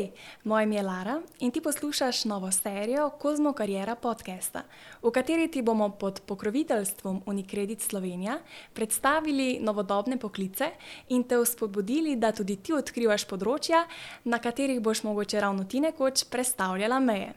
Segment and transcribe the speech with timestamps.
[0.00, 0.10] Hej,
[0.44, 4.62] moje ime je Lara in ti poslušaš novo serijo Kozmo Karjera podcasta,
[5.02, 8.38] v kateri ti bomo pod pokroviteljstvom Unicredit Slovenija
[8.72, 10.70] predstavili novodobne poklice
[11.08, 13.84] in te vzpodbudili, da tudi ti odkrivaš področja,
[14.24, 17.34] na katerih boš mogoče ravno ti nekoč predstavljala meje.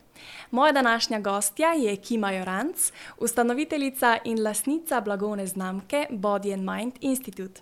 [0.52, 7.62] Moja današnja gostja je Kima Joranc, ustanoviteljica in lasnica blagovne znamke Body and Mind Institute.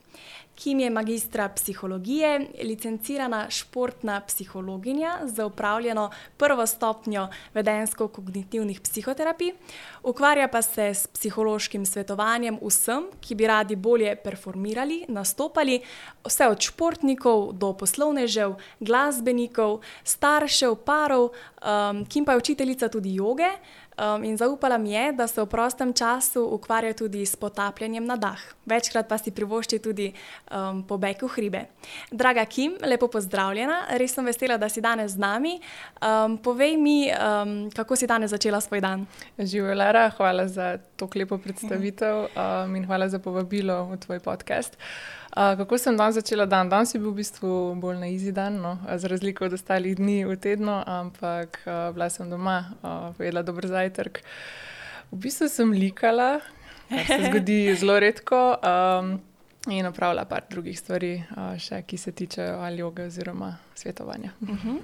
[0.62, 9.54] Kim je magistra psihologije, licencirana športna psihologinja za upravljeno prvo stopnjo vedensko-kognitivnih psihoterapij,
[10.04, 15.82] ukvarja pa se s psihološkim svetovanjem vsem, ki bi radi bolje performirali, nastopali,
[16.25, 23.50] vse od športnikov do poslovnežev, glasbenikov, staršev, parov, um, Kim pa je učiteljica tudi joge.
[24.00, 28.15] Um, in zaupala mi je, da se v prostem času ukvarja tudi s potapljanjem na
[28.15, 28.39] dah.
[28.65, 30.13] Večkrat pa si privošči tudi
[30.47, 31.61] um, pobeg v hribe.
[32.11, 35.59] Draga Kim, lepo pozdravljena, res sem vesela, da si danes z nami.
[35.99, 39.05] Um, povej mi, um, kako si danes začela svoj dan.
[39.38, 44.79] Živijo, Lara, hvala za to lepo predstavitev um, in hvala za povabilo v tvoj podcast.
[44.79, 46.69] Uh, kako sem danes začela dan?
[46.69, 48.77] Danes je bil v bistvu bolj na izi dan, no?
[48.95, 53.67] za razliko od ostalih dni v tednu, ampak uh, bila sem doma, uh, pojedla dober
[53.67, 54.21] zajtrk.
[55.11, 56.39] V bistvu sem likala,
[56.89, 59.19] kar se zgodi zelo redko, um,
[59.71, 64.31] in opravila par drugih stvari, uh, še, ki se tičejo ali joge oziroma svetovanja.
[64.41, 64.79] Uh -huh.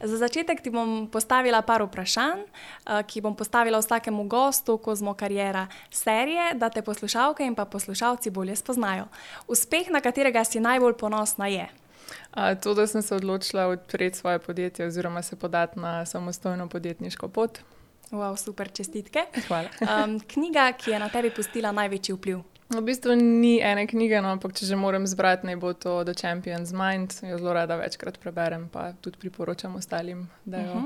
[0.00, 5.66] Za začetek ti bom postavila par vprašanj, eh, ki bom postavila vsakemu gostu Kozmo Karijera
[5.90, 9.08] serije, da te poslušalke in pa poslušalci bolje spoznajo.
[9.48, 11.68] Uspeh, na katerega si najbolj ponosna, je.
[12.62, 17.58] To, da sem se odločila odpreti svoje podjetje oziroma se podati na samostojno podjetniško pot.
[18.10, 19.24] Wow, super, čestitke.
[19.48, 19.68] Hvala.
[19.80, 22.40] Um, knjiga, ki je na tebi pustila največji vpliv.
[22.68, 26.12] V bistvu ni ene knjige, no, ampak če že moram zbrati, naj bo to The
[26.12, 27.16] Champion's Mind.
[27.24, 30.84] Jo zelo rada večkrat preberem, pa tudi priporočam ostalim, da jo uh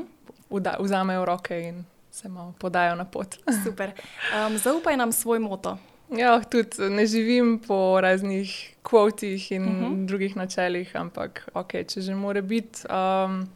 [0.51, 0.77] -huh.
[0.79, 3.35] vzamejo v roke in se malo podajo na pot.
[3.65, 3.93] Super.
[4.31, 5.79] Um, zaupaj nam svoj moto.
[6.11, 10.07] Ja, tudi ne živim po raznih kvotih in uh -huh.
[10.07, 12.79] drugih načelih, ampak okay, če že mora biti.
[12.87, 13.49] Um,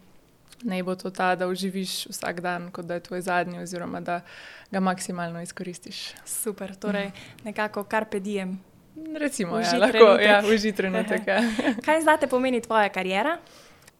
[0.62, 4.20] naj bo to ta, da uživiš vsak dan, kot da je tvoj zadnji, oziroma da
[4.70, 6.08] ga maksimalno izkoristiš.
[6.24, 7.10] Super, torej
[7.44, 8.58] nekako kar pedijem.
[9.16, 11.26] Recimo, ja, lahko ja, uži trenutek.
[11.26, 11.42] Ja.
[11.86, 13.36] Kaj zdaj te pomeni tvoja karijera?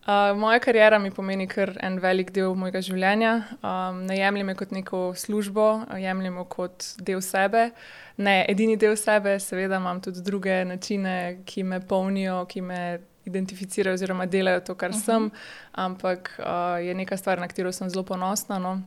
[0.07, 3.33] Uh, moja karijera mi pomeni kar en velik del mojega življenja.
[3.59, 5.65] Um, ne jemljem kot neko službo,
[5.99, 7.73] jemljem kot del sebe.
[8.17, 12.81] Ne edini del sebe, seveda imam tudi druge načine, ki me polnijo, ki me
[13.27, 15.05] identificirajo oziroma delajo to, kar uh -huh.
[15.05, 15.31] sem,
[15.73, 18.59] ampak uh, je neka stvar, na katero sem zelo ponosna.
[18.59, 18.83] No?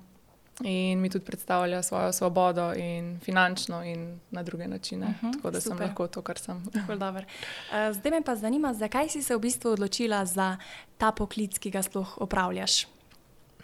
[0.63, 5.05] In mi tudi predstavlja svojo svobodo, in finančno, in na druge načine.
[5.07, 5.78] Uh -huh, Tako da super.
[5.78, 6.57] sem lahko to, kar sem.
[6.75, 10.57] uh, zdaj me pa zanima, zakaj si se v bistvu odločila za
[10.97, 12.88] ta poklic, ki ga sploh opravljaš.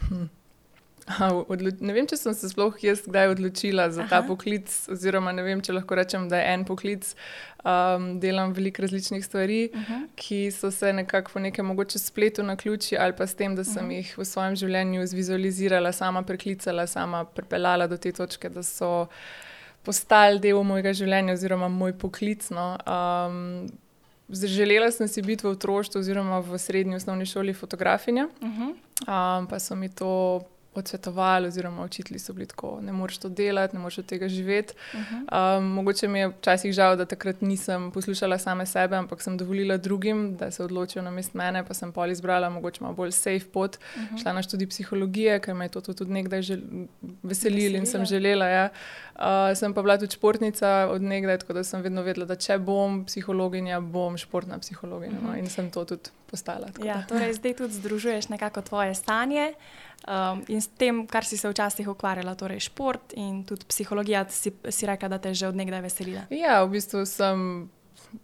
[0.10, 0.26] Hm.
[1.06, 4.10] Ne vem, če sem se sploh jaz kdaj odločila za Aha.
[4.10, 7.12] ta poklic, oziroma ne vem, če lahko rečem, da je en poklic.
[7.66, 10.02] Um, delam veliko različnih stvari, uh -huh.
[10.16, 13.64] ki so se nekako po nekem mogoče spletu na ključi, ali pa s tem, da
[13.64, 13.96] sem uh -huh.
[13.96, 19.08] jih v svojem življenju zvizualizirala, sama preklicala, sama pripeljala do te točke, da so
[19.84, 22.50] postali del mojega življenja oziroma moj poklic.
[22.50, 22.78] No.
[22.88, 23.70] Um,
[24.30, 28.74] Želela sem si biti v otroštvu oziroma v srednji osnovni šoli fotografinja, uh -huh.
[29.40, 30.42] um, pa so mi to
[30.76, 34.74] odsvetovali, oziroma učitelji so bili tako, ne moreš to delati, ne moreš od tega živeti.
[34.94, 35.58] Uh -huh.
[35.58, 39.78] um, mogoče mi je včasih žal, da takrat nisem poslušala same sebe, ampak sem dovolila
[39.78, 43.46] drugim, da se odločijo na mest mene, pa sem pol izbrala mogoče malo bolj safe
[43.54, 44.22] pot, uh -huh.
[44.22, 46.42] šla na študij psihologije, ker me je to tudi nekdaj
[47.24, 48.46] veselilo in sem želela.
[48.46, 48.70] Ja.
[49.16, 52.58] Uh, sem pa bila tudi športnica od nekdaj, tako da sem vedno vedela, da če
[52.58, 55.18] bom psihologinja, bom športna psihologinja.
[55.18, 55.28] Uh -huh.
[55.28, 55.40] no, mhm.
[55.40, 56.68] in sem to tudi postala.
[56.84, 59.54] Ja, torej zdaj tudi združuješ nekako tvoje stanje.
[60.06, 64.52] Um, in s tem, kar si se včasih ukvarjala, torej šport in tudi psihologija, si,
[64.70, 66.28] si rekla, da te je že odnegdaj veselila.
[66.30, 67.42] Ja, v bistvu sem,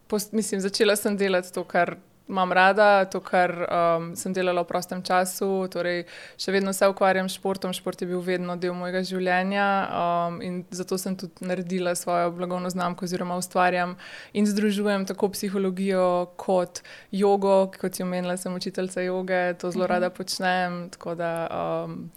[0.07, 1.95] post, mislim, začela sem delati to, kar
[2.31, 5.67] imam rada, to, kar um, sem delala v prostem času.
[5.71, 6.05] Torej,
[6.39, 10.61] še vedno se ukvarjam s športom, šport je bil vedno del mojega življenja um, in
[10.71, 13.97] zato sem tudi naredila svojo blagovno znamko, oziroma ustvarjam
[14.33, 16.81] in združujem tako psihologijo kot
[17.11, 20.17] jogo, kot si omenila, sem učiteljica joge, to zelo rada mhm.
[20.17, 20.79] počnem.
[21.17, 22.09] Da, um,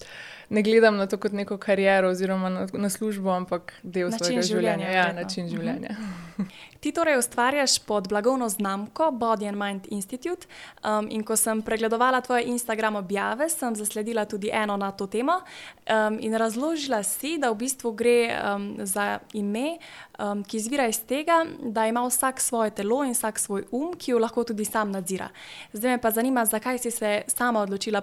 [0.51, 4.43] Ne gledam na to kot neko kariero oziroma na, na službo, ampak del način svojega
[4.43, 4.87] življenja.
[4.87, 5.91] življenja ja, način življenja.
[5.91, 5.97] Uh
[6.45, 6.47] -huh.
[6.85, 10.47] Ti torej ustvarjaš pod blagovno znamko Body and Mind Institute.
[10.85, 15.33] Um, in ko sem pregledovala tvoje Instagram objave, sem zasledila tudi eno na to temo
[15.33, 19.79] um, in razložila si, da v bistvu gre um, za ime,
[20.19, 24.11] um, ki izvira iz tega, da ima vsak svoje telo in vsak svoj um, ki
[24.11, 25.29] jo lahko tudi sam nadzira.
[25.73, 28.01] Zdaj me pa zanima, zakaj si se sama odločila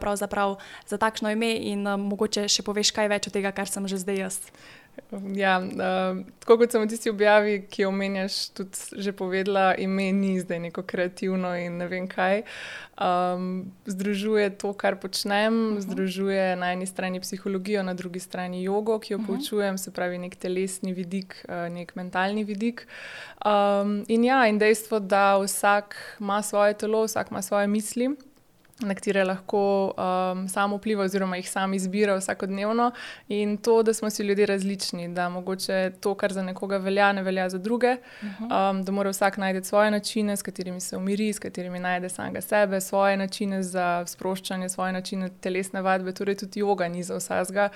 [0.88, 3.98] za takšno ime in um, mogoče še poveš kaj več od tega, kar sem že
[3.98, 4.40] zdaj jaz.
[5.36, 10.08] Ja, uh, tako kot sem v tisti objavi, ki jo omenjaš, tudi že povedala, ime
[10.16, 12.46] ni zdaj neko kreativno in ne vem kaj.
[12.96, 15.78] Um, združuje to, kar počnem, uh mhm.
[15.78, 15.82] -huh.
[15.82, 19.32] združuje na eni strani psihologijo, na drugi strani jogo, ki jo uh mhm.
[19.32, 19.38] -huh.
[19.38, 22.88] poučujem, se pravi nek telesni vidik, uh, nek mentalni vidik.
[23.46, 28.16] Um, in ja, in dejstvo, da vsak ima svoje telo, vsak ima svoje misli
[28.82, 32.92] na katere lahko um, sam vpliva, oziroma jih sam izbira vsakodnevno.
[33.28, 37.24] In to, da smo si ljudje različni, da mogoče to, kar za nekoga velja, ne
[37.24, 38.44] velja za druge, mhm.
[38.44, 42.42] um, da mora vsak najti svoje načine, s katerimi se umiri, s katerimi najde samega
[42.42, 46.12] sebe, svoje načine za sproščanje, svoje načine telesne vadbe.
[46.12, 47.70] Torej, tudi yoga ni za vsega,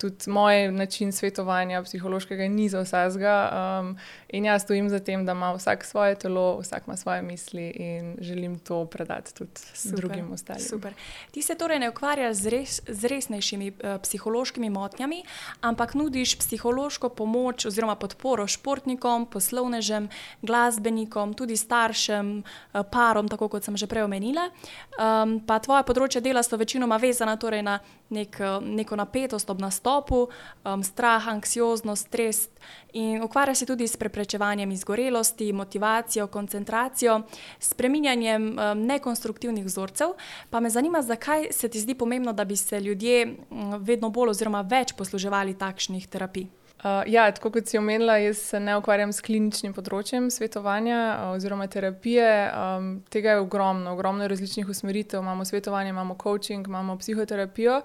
[0.00, 3.34] tudi moj način svetovanja psihološkega ni za vsega.
[3.52, 3.96] Um,
[4.28, 8.16] in jaz stojim za tem, da ima vsak svoje telo, vsak ima svoje misli in
[8.20, 9.96] želim to predati tudi Super.
[9.96, 10.68] drugim ostalim ostalim.
[10.68, 10.94] Super.
[11.30, 15.22] Ti se torej ne ukvarjaš z, res, z resnejšimi uh, psihološkimi motnjami,
[15.60, 20.08] ampak nudiš psihološko pomoč oziroma podporo športnikom, poslovnežem,
[20.42, 24.50] glasbenikom, tudi staršem, uh, parom, tako kot sem že prej omenila.
[24.98, 27.80] Um, pa tvoje področje dela so večinoma vezana torej na
[28.12, 30.28] nek, eh, neko napetost ob nastopu,
[30.64, 32.48] um, strah, anksioznost, stres.
[32.92, 37.22] In ukvarja se tudi s preprečevanjem izgorelosti, motivacijo, koncentracijo,
[37.58, 40.12] spreminjanjem um, nekonstruktivnih vzorcev.
[40.50, 43.36] Pa me zanima, zakaj se ti zdi pomembno, da bi se ljudje
[43.80, 46.46] vedno bolj oziroma več posluževali takšnih terapij.
[46.82, 51.26] Uh, ja, tako kot si omenila, jaz se ne ukvarjam s kliničnim področjem svetovanja uh,
[51.36, 52.30] oziroma terapije.
[52.58, 55.22] Um, tega je ogromno, ogromno različnih usmeritev.
[55.22, 57.76] Imamo svetovanje, imamo coaching, imamo psihoterapijo.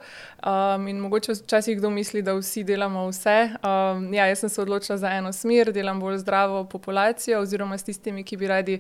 [0.42, 3.36] Um, in mogoče včasih kdo misli, da vsi delamo vse.
[3.62, 7.86] Um, ja, jaz sem se odločila za eno smer, delam bolj zdravo populacijo oziroma s
[7.86, 8.80] tistimi, ki bi radi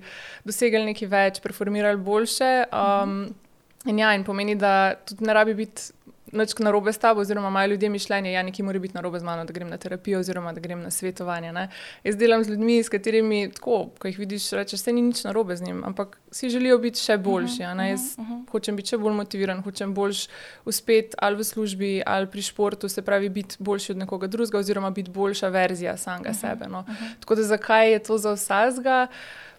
[0.49, 2.51] dosegli nekaj več, performirali boljše.
[2.73, 3.19] Um,
[3.85, 5.91] in ja, in pomeni, da tudi ne rabi biti
[6.31, 9.01] nič na robe s tabo, oziroma imajo ljudje mišljenje, da ja, nekaj mora biti na
[9.01, 11.51] robe z mano, da grem na terapijo oziroma da grem na svetovanje.
[11.53, 11.69] Ne.
[12.03, 15.31] Jaz delam z ljudmi, s katerimi, tako, ko jih vidiš, rečeš, da ni nič na
[15.31, 17.63] robe z njim, ampak si želijo biti še boljši.
[17.63, 18.49] Uh -huh, Jaz uh -huh.
[18.51, 20.27] hočem biti še bolj motiviran, hočem boljš
[20.65, 24.89] uspeti ali v službi ali pri športu, se pravi, biti boljši od nekoga drugega, oziroma
[24.89, 26.67] biti boljša verzija samega uh -huh, sebe.
[26.67, 26.79] No.
[26.79, 27.19] Uh -huh.
[27.19, 29.07] Tako da zakaj je to za vsega?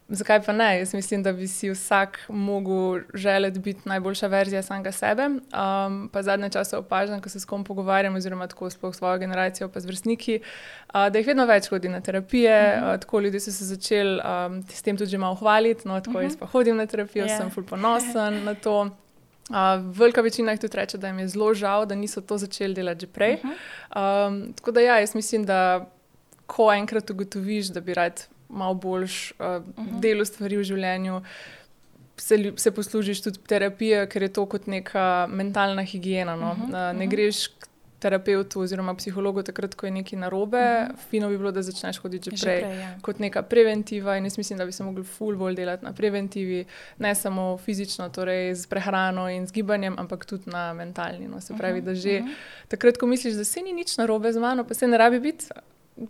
[0.09, 0.79] Zakaj pa ne?
[0.79, 5.27] Jaz mislim, da bi si vsak mogel želeti biti najboljša verzija samega sebe.
[5.27, 9.69] Um, pa zadnje čase opažam, ko se s kom pogovarjam, oziroma tako sploh svojo generacijo,
[9.69, 12.75] pa z vrstniki, uh, da jih vedno več hodi na terapije.
[12.77, 12.95] Uh -huh.
[12.95, 15.89] uh, tako ljudje so se začeli um, s tem tudi malo hvaliti.
[15.89, 16.23] No, tako uh -huh.
[16.23, 17.31] jaz pa hodim na terapijo, yeah.
[17.31, 17.39] Ja.
[17.39, 18.81] sem ful ponosen na to.
[18.81, 19.57] Uh,
[19.99, 23.01] velika večina jih tudi reče, da jim je zelo žal, da niso to začeli delati
[23.01, 23.35] že prej.
[23.35, 24.29] Uh -huh.
[24.29, 25.87] um, tako da ja, jaz mislim, da
[26.47, 30.01] ko enkrat ugotoviš, da bi rad malo boljš uh, uh -huh.
[30.01, 31.23] delo stvari v življenju.
[32.17, 36.37] Se, se poslužiš tudi terapije, ker je to kot neka mentalna higiena.
[36.37, 36.51] No?
[36.53, 37.11] Uh -huh, uh, ne uh -huh.
[37.11, 37.69] greš k
[37.99, 40.57] terapeutu oziroma psihologu takrat, ko je nekaj narobe.
[40.59, 41.09] Uh -huh.
[41.11, 42.99] Fino bi bilo, da začneš hoditi že prej, že prej ja.
[43.03, 44.17] kot neka preventiva.
[44.17, 46.65] In jaz mislim, da bi se mogli ful bolj delati na preventivi,
[46.99, 51.29] ne samo fizično, torej z prehrano in z gibanjem, ampak tudi na mentalni.
[51.29, 51.41] No?
[51.41, 52.35] Se pravi, -huh, da že uh -huh.
[52.69, 55.47] takrat, ko misliš, da se ni nič narobe z mano, pa se ne rabi biti.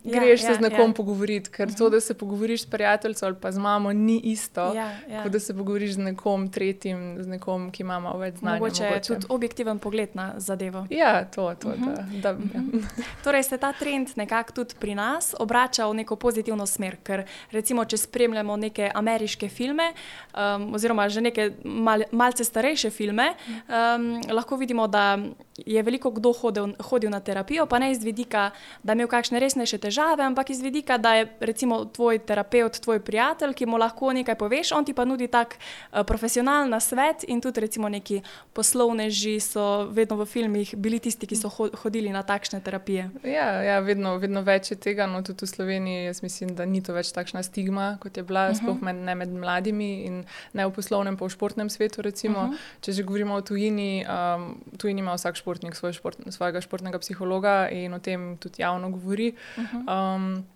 [0.05, 0.95] Ja, greš ja, se z nekom ja.
[0.95, 1.79] pogovoriti, ker uh -huh.
[1.79, 1.93] to, mhm.
[1.93, 5.23] da se pogovoriš s prijateljem ali pa z mamo, ni isto, ja, ja.
[5.23, 8.59] kot da se pogovoriš z nekom tretjim, z nekom, ki ima več znanja.
[8.59, 10.87] Mogoče je tudi objektiven pogled na zadevo.
[10.91, 11.69] Ja, to je to.
[11.69, 12.21] Uh -huh.
[12.21, 12.75] da, da, uh -huh.
[12.75, 13.05] ja.
[13.25, 16.97] torej se ta trend nekako tudi pri nas obrača v neko pozitivno smer.
[17.03, 19.93] Ker recimo, če spremljamo neke ameriške filme,
[20.35, 23.35] um, oziroma že neke mal, malce starejše filme,
[23.69, 25.19] um, lahko vidimo, da
[25.67, 28.51] je veliko kdo hodil, hodil na terapijo, pa ne iz vidika,
[28.83, 33.01] da je imel kakšne resnejše težave, ampak iz vidika, da je recimo tvoj terapeut, tvoj
[33.05, 37.41] prijatelj, ki mu lahko nekaj poveš, on ti pa nudi tak uh, profesionalen svet in
[37.41, 41.51] tudi recimo neki poslovneži so vedno v filmih bili tisti, ki so
[41.83, 43.11] hodili na takšne terapije.
[43.25, 46.83] Ja, ja vedno, vedno več je tega, no tudi v Sloveniji jaz mislim, da ni
[46.83, 48.59] to več takšna stigma, kot je bila, uh -huh.
[48.59, 52.03] sploh med, ne med mladimi in ne v poslovnem, pa v športnem svetu.
[52.03, 52.57] Recimo, uh -huh.
[52.81, 56.99] Če že govorimo o tujini, um, tujini ima vsak šport športnik svoj šport, svojega športnega
[56.99, 59.35] psihologa in o tem tudi javno govori.
[59.57, 59.91] Uh -huh.
[59.91, 60.47] um,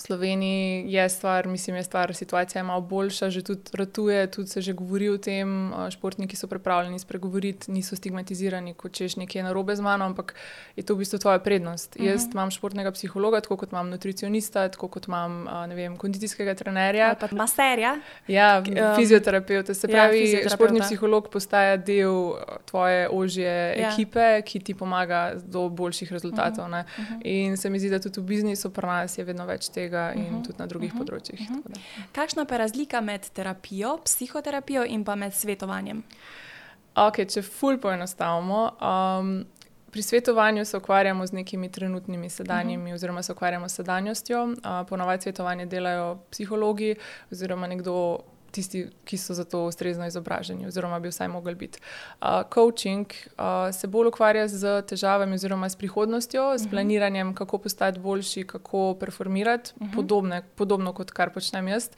[0.00, 4.48] V Sloveniji je stvar, mislim, je stvar, situacija je malo boljša, že tudi ratuje, tudi
[4.48, 5.72] se že govori o tem.
[5.90, 10.34] Športniki so pripravljeni spregovoriti, niso stigmatizirani, kot češ nekaj narobe z mano, ampak
[10.76, 11.96] je to v bistvu tvoja prednost.
[11.96, 12.08] Uh mhm.
[12.08, 12.12] -huh.
[12.12, 17.14] Jaz imam športnega psihologa, tako kot imam nutricionista, tako kot imam vem, kondicijskega trenerja.
[17.20, 17.98] Pa maserja.
[18.28, 19.74] Ja, um, fizioterapeuta.
[19.74, 23.92] Se ja, pravi, ja, športni psiholog postaja del tvoje ožje ja.
[23.92, 26.64] ekipe, ki ti pomaga do boljših rezultatov.
[26.64, 26.70] Uh.
[26.70, 27.20] Uh -huh.
[27.24, 30.12] In se mi zdi, da tudi v biznisu pri nas je vedno več tega tega
[30.14, 30.36] in uh mhm.
[30.36, 30.46] -huh.
[30.46, 31.02] tudi na drugih uh mhm.
[31.02, 31.06] -huh.
[31.06, 31.40] področjih.
[31.50, 31.80] Uh -huh.
[32.12, 36.02] Kakšna pa je razlika med terapijo, psihoterapijo in pa med svetovanjem?
[36.94, 38.70] Okay, če ful poenostavimo.
[39.20, 39.46] Um,
[39.90, 42.90] Pri svetovanju se ukvarjamo z nekimi trenutnimi sedanjimi, uh mhm.
[42.90, 42.94] -huh.
[42.94, 44.44] oziroma se ukvarjamo s sedanjostjo.
[44.44, 44.54] Uh,
[44.88, 46.94] Ponovadi svetovanje delajo psihologi
[47.32, 48.18] oziroma nekdo
[48.50, 51.78] tisti, ki so za to ustrezno izobraženi, oziroma bi vsaj mogli biti.
[52.20, 56.58] Uh, coaching uh, se bolj ukvarja z težavami, oziroma s prihodnostjo, uh -huh.
[56.58, 56.70] s mhm.
[56.70, 59.90] planiranjem, kako postati boljši, kako performirati, uh mhm.
[59.90, 59.94] -huh.
[59.94, 61.88] podobne, podobno kot kar počnem jaz.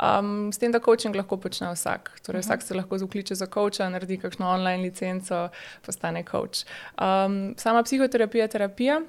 [0.00, 2.20] Um, s tem, da coaching lahko počne vsak.
[2.26, 2.48] Torej, uh -huh.
[2.48, 5.48] Vsak se lahko zakliče za coacha, naredi kakšno online licenco,
[5.86, 6.64] postane coach.
[7.00, 9.00] Um, sama psihoterapija je terapija.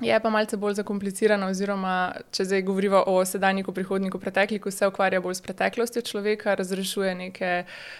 [0.00, 5.22] Je pa malce bolj zakomplicirano, oziroma če zdaj govorimo o sedanjiku, prihodniku, pretekliku, se ukvarja
[5.24, 7.52] bolj s preteklostjo človeka, razrešuje neke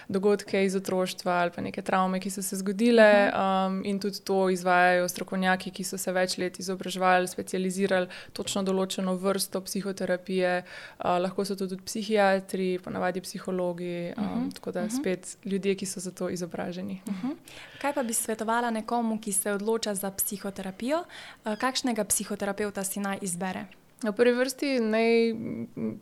[0.07, 4.49] dogodke iz otroštva ali pa neke travme, ki so se zgodile, um, in tudi to
[4.53, 11.47] izvajajo strokovnjaki, ki so se več let izobraževali, specializirali točno določeno vrsto psihoterapije, uh, lahko
[11.49, 14.53] so to tudi psihiatri, ponavadi psihologi, um, uh -huh.
[14.53, 17.01] tako da spet ljudje, ki so za to izobraženi.
[17.07, 17.35] Uh -huh.
[17.81, 21.03] Kaj pa bi svetovala nekomu, ki se odloča za psihoterapijo?
[21.45, 23.67] Uh, kakšnega psihoterapeuta si naj izbere?
[24.03, 25.11] V prvi vrsti naj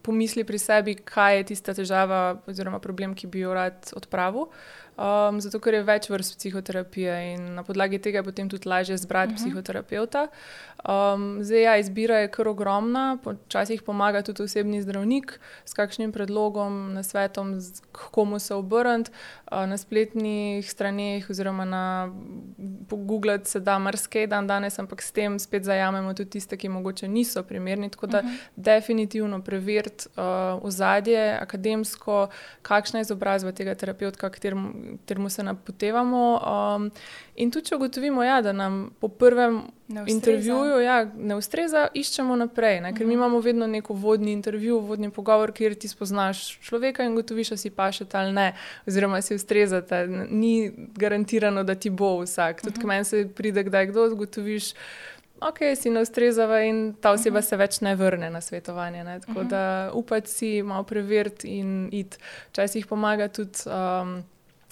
[0.03, 4.49] pomisli pri sebi, kaj je tista težava oziroma problem, ki bi jo rad odpravil.
[4.95, 8.95] Um, zato, ker je več vrst psihoterapije in na podlagi tega je potem tudi lažje
[8.97, 9.43] zbrati uh mhm.
[9.43, 9.51] -huh.
[9.51, 10.27] psihoterapeuta.
[10.89, 16.93] Um, zdaj, ja, izbira je kar ogromna, včasih pomaga tudi osebni zdravnik s kakšnim predlogom,
[16.93, 17.61] na svetom,
[17.91, 19.11] komu se obrniti.
[19.51, 22.11] Uh, na spletnih straneh oziroma na
[22.89, 27.07] Google se da marsikaj dan danes, ampak s tem spet zajamemo tudi tiste, ki mogoče
[27.07, 27.89] niso primerni.
[27.89, 28.33] Tako da uh mhm.
[28.33, 28.39] -huh.
[28.55, 32.27] definitivno preveriti uh, ozadje, akademsko,
[32.61, 34.84] kakšna je izobrazba tega terapeuta, kateremu
[35.29, 36.41] se napotevamo.
[36.75, 36.91] Um,
[37.35, 39.61] in tudi, če ugotovimo, ja, da nam po prvem
[40.07, 42.79] intervjuju ja, ne ustreza, iščemo naprej.
[42.81, 42.93] Ne?
[42.93, 43.19] Ker mi mhm.
[43.19, 47.69] imamo vedno neko vodni intervju, vodni pogovor, kjer ti spoznaš človeka in gotoviš, da si
[47.69, 48.53] pašete ali ne,
[48.87, 50.05] oziroma si ustrezate.
[50.29, 52.61] Ni garantirano, da ti bo vsak.
[52.61, 54.73] Tudi, ko meni se pride, kdaj kdo zgotoviš.
[55.41, 57.49] Ok, si ne ustrezava in ta oseba uh -huh.
[57.49, 59.03] se več ne vrne na svetovanje.
[59.03, 59.19] Ne?
[59.19, 59.49] Tako uh -huh.
[59.49, 62.17] da upati si, malo preveriti in iti.
[62.49, 64.23] Včasih pomaga tudi um,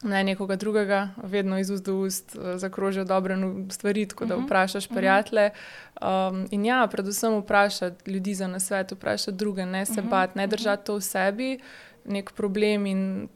[0.03, 3.37] ne nekoga drugega, vedno iz ust do ust uh, zakrožijo dobre
[3.69, 4.45] stvari, tako da mhm.
[4.45, 5.49] vprašaš prijatelje.
[6.01, 10.09] Um, in ja, predvsem vprašati ljudi za nasvet, vprašati druge, ne se mhm.
[10.09, 11.59] bati, ne držati to v sebi.
[12.05, 13.27] Nek problem in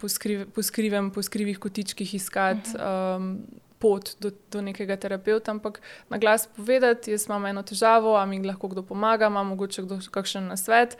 [1.16, 3.38] po skrivih kotičkih iskati um,
[3.80, 8.42] pot do, do nekega terapeuta, ampak na glas povedati, jaz imam eno težavo, a mi
[8.44, 10.98] lahko kdo pomaga, ima mogoče kdo kakšen nasvet.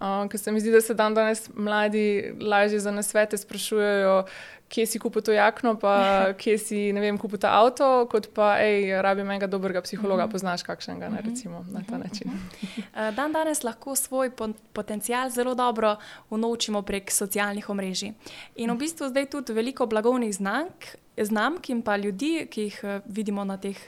[0.00, 4.24] Uh, ker se mi zdi, da se dan danes mladi lažje za nasvete sprašujejo,
[4.70, 9.02] kje si kupil to jakno, pa kje si vem, kupil ta avto, kot pa, hej,
[9.02, 10.32] rabim enega dobrega psihologa, mhm.
[10.32, 11.28] poznaš kakšnega, ne, mhm.
[11.28, 12.30] recimo na ta način.
[12.30, 14.30] Eh, dan danes lahko svoj
[14.72, 15.96] potencial zelo dobro
[16.30, 18.14] unovčimo prek socialnih omrežij.
[18.62, 23.00] In v bistvu zdaj tudi veliko blagovnih znamk, znamk in pa ljudi, ki jih eh,
[23.06, 23.78] vidimo na teh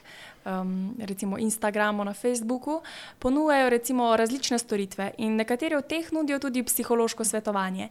[0.44, 2.82] um, recimo Instagramu, na Facebooku,
[3.18, 7.88] ponujajo recimo različne storitve in nekateri od teh nudijo tudi psihološko svetovanje.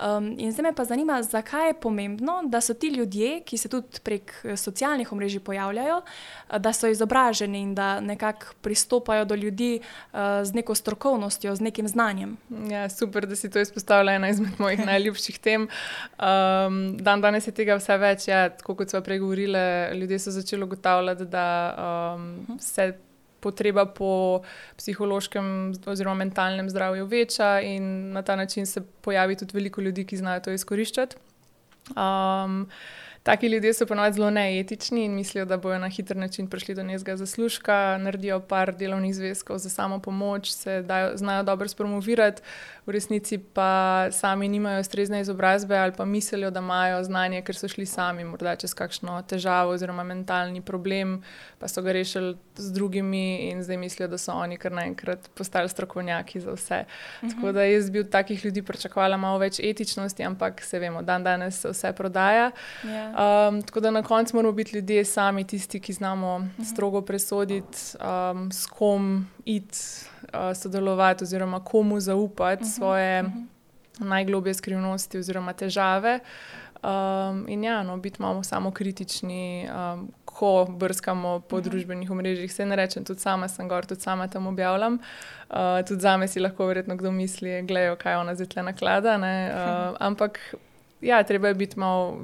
[0.00, 3.68] Um, in zdaj me pa zanima, zakaj je pomembno, da so ti ljudje, ki se
[3.68, 9.34] tudi prek eh, socialnih omrežij pojavljajo, eh, da so izobraženi in da nekako pristopajo do
[9.34, 9.80] ljudi
[10.12, 12.36] uh, z neko strokovnostjo, z nekim znanjem.
[12.70, 15.62] Ja, super, da si to izpostavila ena izmed mojih najljubših tem.
[15.62, 19.58] Um, dan danes je tega vse več, ja, kot smo prej govorili,
[19.98, 21.46] ljudje so začeli ugotavljati, da
[21.78, 22.92] uh, um, se
[23.40, 24.40] potreba po
[24.76, 30.16] psihološkem oziroma mentalnem zdravju veča, in na ta način se pojavi tudi veliko ljudi, ki
[30.16, 31.16] znajo to izkoriščati.
[31.96, 32.68] Um,
[33.24, 36.82] Taki ljudje so ponovadi zelo neetični in mislijo, da bodo na hiter način prišli do
[36.82, 42.42] nekega zaslužka, naredijo par delovnih zvezkov za samo pomoč, se dajo, znajo dobro spromovirati,
[42.86, 47.68] v resnici pa sami nimajo ustrezne izobrazbe ali pa mislijo, da imajo znanje, ker so
[47.68, 51.22] šli sami morda čez kakšno težavo oziroma mentalni problem,
[51.58, 55.68] pa so ga rešili z drugimi in zdaj mislijo, da so oni kar naenkrat postali
[55.68, 56.84] strokovnjaki za vse.
[57.22, 57.30] Mhm.
[57.30, 61.24] Tako da jaz bi od takih ljudi pričakovala malo več etičnosti, ampak se vemo, dan
[61.24, 62.50] danes se vse prodaja.
[62.84, 62.94] Yeah.
[62.94, 63.48] Ja.
[63.48, 66.62] Um, tako da na koncu moramo biti ljudje sami tisti, ki znamo mhm.
[66.62, 69.78] strogo presoditi, um, s kom iti
[70.34, 74.04] uh, sodelovati, oziroma komu zaupati uh -huh, svoje uh -huh.
[74.08, 76.20] najglobje skrivnosti oziroma težave.
[76.84, 81.68] Um, in ja, no, biti malo samo kritični, um, ko brskamo po uh mhm.
[81.68, 81.70] -huh.
[81.70, 82.52] družbenih omrežjih.
[82.52, 84.98] Se ne rečem, tudi sama sem gor, tudi sama tam objavljam.
[85.50, 85.56] Uh,
[85.88, 89.16] tudi za me si lahko verjetno kdo misli, gledajo, kaj ona zdaj tle naklada.
[89.16, 90.54] Uh, ampak
[91.00, 92.18] ja, treba je biti malo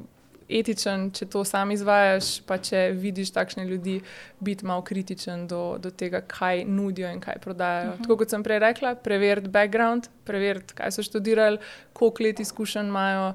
[0.59, 4.01] etičen, če to sam izvajaš, pa če vidiš takšne ljudi,
[4.41, 7.89] biti malo kritičen do, do tega, kaj nudijo in kaj prodajajo.
[7.89, 7.99] Uh mhm.
[7.99, 8.07] -huh.
[8.07, 11.59] Tako kot sem prej rekla, preveriti background, preveriti, kaj so študirali,
[11.93, 13.35] koliko let izkušenj imajo,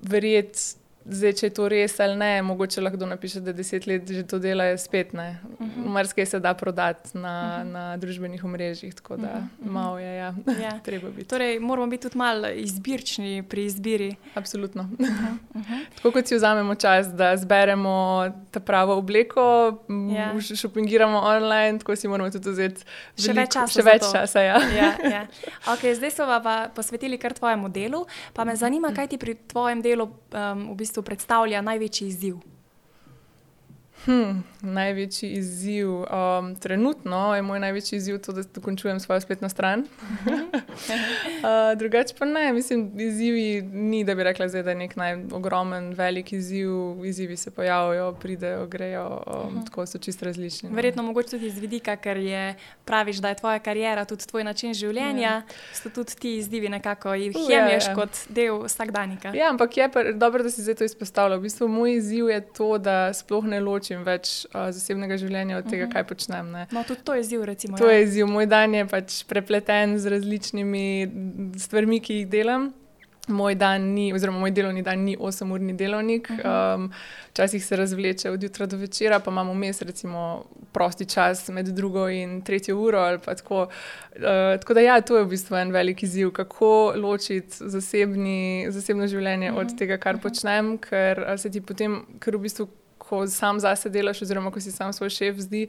[0.00, 0.81] verjeti.
[1.04, 4.38] Zdaj, če je to res ali ne, mogoče lahko napiše, da deset let že to
[4.38, 5.38] dela, je spet ne.
[5.58, 5.88] Uh -huh.
[5.88, 7.72] Marsikaj se da prodati na, uh -huh.
[7.72, 9.70] na družbenih omrežjih, tako da uh -huh.
[9.70, 10.80] malo je, ja, ja.
[10.88, 11.28] treba biti.
[11.28, 14.16] Torej, moramo biti tudi malo izbirčni pri izbiri.
[14.34, 14.82] Absolutno.
[14.82, 15.38] Uh -huh.
[15.54, 15.84] Uh -huh.
[15.96, 19.78] tako kot si vzamemo čas, da zberemo ta pravo obleko,
[20.16, 20.56] ja.
[20.56, 22.84] šopingiramo online, tako si moramo tudi vzeti
[23.18, 23.72] še več časa.
[23.72, 24.60] Še več časa ja.
[24.76, 25.26] ja, ja.
[25.72, 29.82] Okay, zdaj smo pa posvetili kar tvojemu delu, pa me zanima, kaj ti pri tvojem
[29.82, 32.51] delu um, v bistvu bistvu predstavlja največji izziv?
[34.04, 35.88] Hmm, največji izziv.
[35.90, 39.80] Um, trenutno je moj največji izziv to, da dokončujem svojo spletno stran.
[39.80, 44.94] uh, drugače pa ne, mislim, izzivi ni, da bi rekla, zdaj, da je nek
[45.32, 46.68] ogromen, velik izziv.
[47.04, 49.52] Izzivi se pojavljajo, pridejo, grejo, um, uh.
[49.52, 49.64] -huh.
[49.66, 50.68] tako so čisto različni.
[50.68, 50.76] No.
[50.76, 52.54] Verjetno mogoče tudi iz vidika, ker je
[52.84, 55.42] praviš, da je tvoja karijera tudi tvoj način življenja, ja.
[55.72, 57.94] so tudi ti izzivi nekako jih uh, jemliš ja, ja.
[57.94, 59.32] kot del vsakdanjika.
[59.34, 61.38] Ja, ampak je pa dobro, da si zdaj to izpostavljal.
[61.38, 64.46] V bistvu moj izziv je to, da sploh ne ločim več.
[64.54, 65.90] Uh, zasebnega življenja od tega, uh mhm.
[65.90, 65.92] -huh.
[65.92, 66.52] kaj počnem.
[66.72, 67.44] No, tudi to je izziv.
[67.44, 67.96] Recimo, to ja.
[67.96, 68.26] je izziv.
[68.26, 70.86] Moj dan je pač prepleten z različnimi
[71.58, 72.72] stvarmi, ki jih delam.
[73.28, 76.74] Moj dan ni, oziroma moj delovni dan ni 8-urni delovnik, uh -huh.
[76.74, 76.92] um,
[77.30, 82.08] včasih se razvleče od jutra do večera, pa imamo vmes, recimo, prosti čas med drugo
[82.08, 83.18] in tretjo uro.
[83.18, 83.62] Tako.
[84.16, 89.06] Uh, tako da, ja, to je v bistvu en velik izziv, kako ločiti zasebni, zasebno
[89.06, 89.60] življenje uh -huh.
[89.60, 89.76] od mhm.
[89.76, 90.22] tega, kar uh -huh.
[90.22, 92.68] počnem, ker se ti potem, ker v bistvu
[93.12, 95.66] ko sam zase delaš, oziroma ko si sam svoj šef, zdi,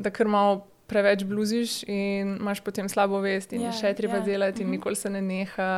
[0.00, 4.20] da kar malo preveč bluziš in imaš potem slabo vest in yeah, ja, še treba
[4.20, 4.22] yeah.
[4.22, 4.32] Ja.
[4.32, 4.78] delati, in mhm.
[4.78, 5.70] nikoli se ne neha.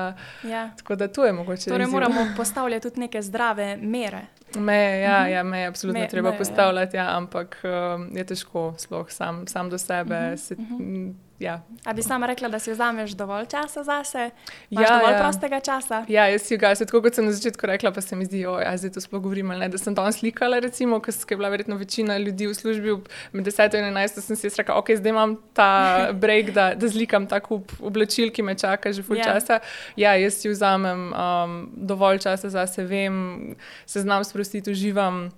[0.45, 0.51] Yeah.
[0.51, 0.65] Ja.
[0.79, 1.71] Tako da to je mogoče.
[1.71, 4.27] Torej, moramo postavljati tudi neke zdrave mere.
[4.55, 7.05] Meje, ja, ja, meje je absolutno me, treba me, postavljati, ja.
[7.05, 10.15] Ja, ampak um, je težko, sploh sam, sam do sebe.
[10.15, 11.15] Uh -huh, se, uh -huh.
[11.39, 11.61] Ja.
[11.85, 14.31] A bi sama rekla, da si vzameš dovolj časa za sebe?
[14.71, 15.19] Ja, dovolj ja.
[15.23, 16.05] prostega časa.
[16.11, 18.75] Ja, jaz si ga, tako kot sem na začetku rekla, pa se mi zdi, da
[18.77, 19.55] zdaj to sploh govorim.
[19.55, 22.97] Ne, da sem tam slikala, recimo, ker je bila verjetno večina ljudi v službi,
[23.33, 25.71] med 10 in 11, sem si rekla, ok, zdaj imam ta
[26.23, 29.31] break, da, da zlikam ta kup oblačil, ki me čaka že full ja.
[29.31, 29.61] časa.
[29.97, 33.55] Ja, jaz si vzamem um, dovolj časa za sebe, vem,
[33.87, 35.29] se znam sprostiti, uživam.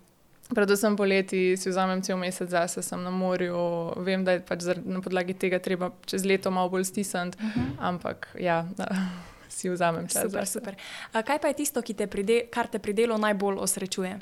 [0.54, 3.56] Predvsem poleti si vzamem cel mesec zase, sem na morju.
[4.02, 7.60] Vem, da je pač na podlagi tega treba čez leto malo bolj stisniti, uh mhm.
[7.60, 7.76] -huh.
[7.78, 8.86] ampak ja, da,
[9.48, 10.22] si vzamem čas.
[10.22, 10.74] Super, super.
[11.12, 14.18] Kaj pa je tisto, te pride, kar te pri delu najbolj osrečuje?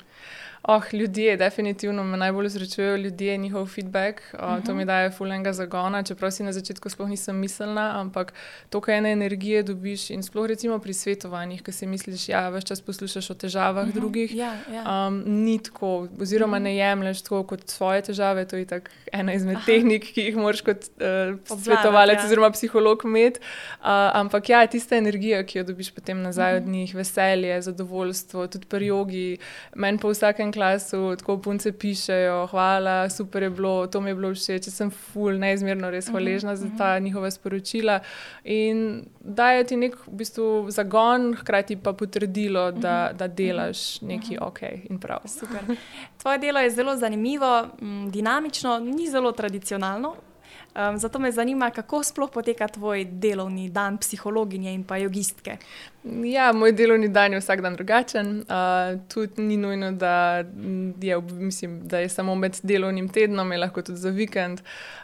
[0.63, 4.19] Oh, ljudje, definitivno me najbolj srečujejo ljudje, njihov feedback.
[4.33, 4.65] Uh, uh -huh.
[4.65, 8.33] To mi daje fulnega zagona, čeprav si na začetku sploh nisem mislila, ampak
[8.69, 12.49] to, kaj ene energije dobiš in sploh recimo pri svetovanjih, ki si misliš, da ja,
[12.49, 13.93] več čas poslušaš o težavah uh -huh.
[13.93, 15.07] drugih, ja, ja.
[15.07, 16.63] Um, ni tako, oziroma uh -huh.
[16.63, 18.45] ne jemliš tako kot svoje težave.
[18.45, 18.67] To je
[19.11, 19.65] ena izmed Aha.
[19.65, 22.25] tehnik, ki jih moraš kot uh, svetovalec ja.
[22.25, 23.39] oziroma psiholog imeti.
[23.39, 26.63] Uh, ampak ja, tista energija, ki jo dobiš potem nazaj uh -huh.
[26.63, 29.37] od njih, veselje, zadovoljstvo, tudi pri jogi,
[29.75, 34.15] meni pa vsakem prvem klasu, tako punce pišejo, hvala, super je bilo, to mi je
[34.15, 37.03] bilo všeč, sem ful, neizmerno res mhm, hvaležna uh -huh, za ta uh -huh.
[37.03, 37.99] njihova sporočila.
[38.43, 43.17] In dajo ti nek v bistvu zagon, hkrati pa potrdilo, da, uh -huh.
[43.17, 44.59] da delaš nekaj ok
[44.89, 45.19] in prav.
[45.25, 45.77] Super.
[46.21, 47.67] Tvoje delo je zelo zanimivo,
[48.11, 50.15] dinamično, ni zelo tradicionalno.
[50.75, 55.57] Um, zato me zanima, kako sploh poteka tvoj delovni dan, psihologinje in pa jogistke.
[56.03, 58.37] Ja, moj delovni dan je vsak dan drugačen.
[58.37, 60.43] Uh, tudi ni nujno, da
[61.01, 64.61] je, mislim, da je samo med delovnim tednom, je lahko tudi za vikend.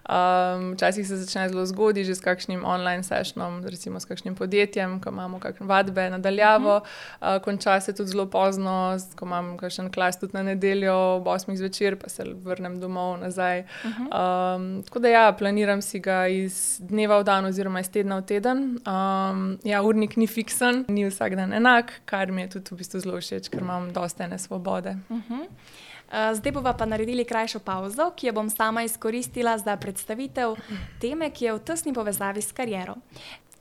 [0.09, 5.01] Um, včasih se začne zelo zgodaj, že s kakšnim online sešnom, recimo s kakšnim podjetjem,
[5.01, 6.77] ko imamo kakšne vadbe nadaljavo.
[6.77, 6.83] Uh
[7.21, 7.35] -huh.
[7.37, 11.55] uh, konča se tudi zelo pozno, ko imam kakšen klas tudi na nedeljo, ob 8.
[11.55, 13.59] zvečer, pa se vrnem domov nazaj.
[13.59, 14.55] Uh -huh.
[14.55, 18.25] um, tako da ja, planiram si ga iz dneva v dan, oziroma iz tedna v
[18.25, 18.57] teden.
[18.57, 23.01] Um, ja, urnik ni fiksen ni vsak dan enak, kar mi je tudi v bistvu
[23.03, 24.95] zelo všeč, ker imam dosta ene svobode.
[25.09, 25.43] Uh -huh.
[25.43, 30.55] uh, zdaj bomo pa naredili krajšo pauzo, ki jo bom sama izkoristila za predstavitev
[31.01, 32.95] teme, ki je v tesni povezavi s kariero.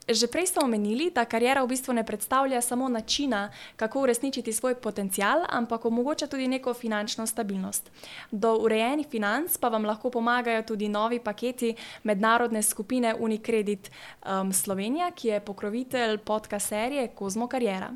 [0.05, 4.75] Že prej ste omenili, da karijera v bistvu ne predstavlja samo načina, kako uresničiti svoj
[4.75, 7.89] potencial, ampak omogoča tudi neko finančno stabilnost.
[8.31, 15.11] Do urejenih financ pa vam lahko pomagajo tudi novi paketi mednarodne skupine Unicredit um, Slovenija,
[15.11, 17.93] ki je pokrovitelj podcast serije Kozmo Karijera.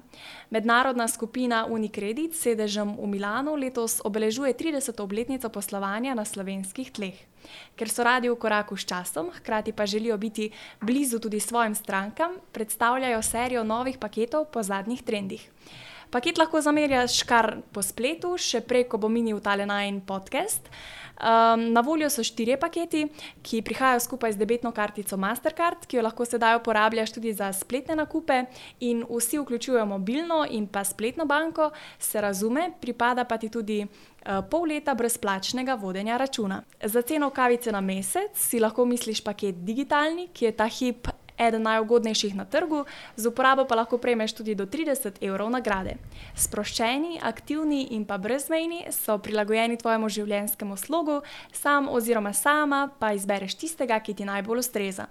[0.51, 5.03] Mednarodna skupina Unicredit s sedežem v Milanu letos obeležuje 30.
[5.03, 7.38] obletnico poslovanja na slovenskih tleh.
[7.77, 12.37] Ker so radi v koraku s časom, hkrati pa želijo biti blizu tudi svojim strankam,
[12.53, 15.51] predstavljajo serijo novih paketov po zadnjih trendih.
[16.11, 20.71] Paket lahko zamerjaš kar po spletu, še preko bo minil tale najn podcast.
[21.18, 23.03] Um, na voljo so štiri paketi,
[23.44, 27.99] ki prihajajo skupaj z debetno kartico Mastercard, ki jo lahko sedaj uporabljaš tudi za spletne
[27.99, 28.44] nakupe,
[28.81, 34.40] in vsi vključujejo mobilno in pa spletno banko, se razume, pripada pa ti tudi uh,
[34.49, 36.62] pol leta brezplačnega vodenja računa.
[36.81, 41.62] Za ceno kavice na mesec si lahko misliš paket digitalni, ki je ta hip eden
[41.62, 42.85] najugodnejših na trgu,
[43.16, 45.96] z uporabo pa lahko prejmeš tudi do 30 evrov nagrade.
[46.35, 51.20] Sproščeni, aktivni in pa brezmejni so prilagojeni tvojemu življenjskemu slogu,
[51.53, 55.07] sam oziroma sama pa izbereš tistega, ki ti najbolj ustreza.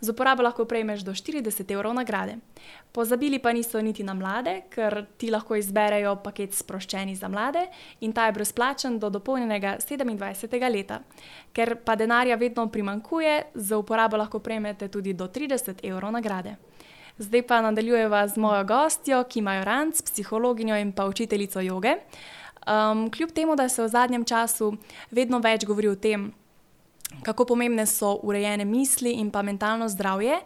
[0.00, 2.38] Z uporabo lahko prejmeš do 40 evrov nagrade.
[2.92, 7.64] Pozabili pa niso niti na mlade, ker ti lahko izberejo paket sproščeni za mlade
[8.04, 10.70] in ta je brezplačen do dopolnjenega 27.
[10.70, 11.00] leta.
[11.52, 16.56] Ker pa denarja vedno primankuje, za uporabo lahko prejmete tudi do 30 evrov nagrade.
[17.18, 21.96] Zdaj pa nadaljujeva z mojo gostjo, ki ima ranc, psihologinjo in pa učiteljico joge.
[22.66, 24.76] Um, kljub temu, da se v zadnjem času
[25.10, 26.32] vedno več govori o tem,
[27.22, 30.38] kako pomembne so urejene misli in pa mentalno zdravje,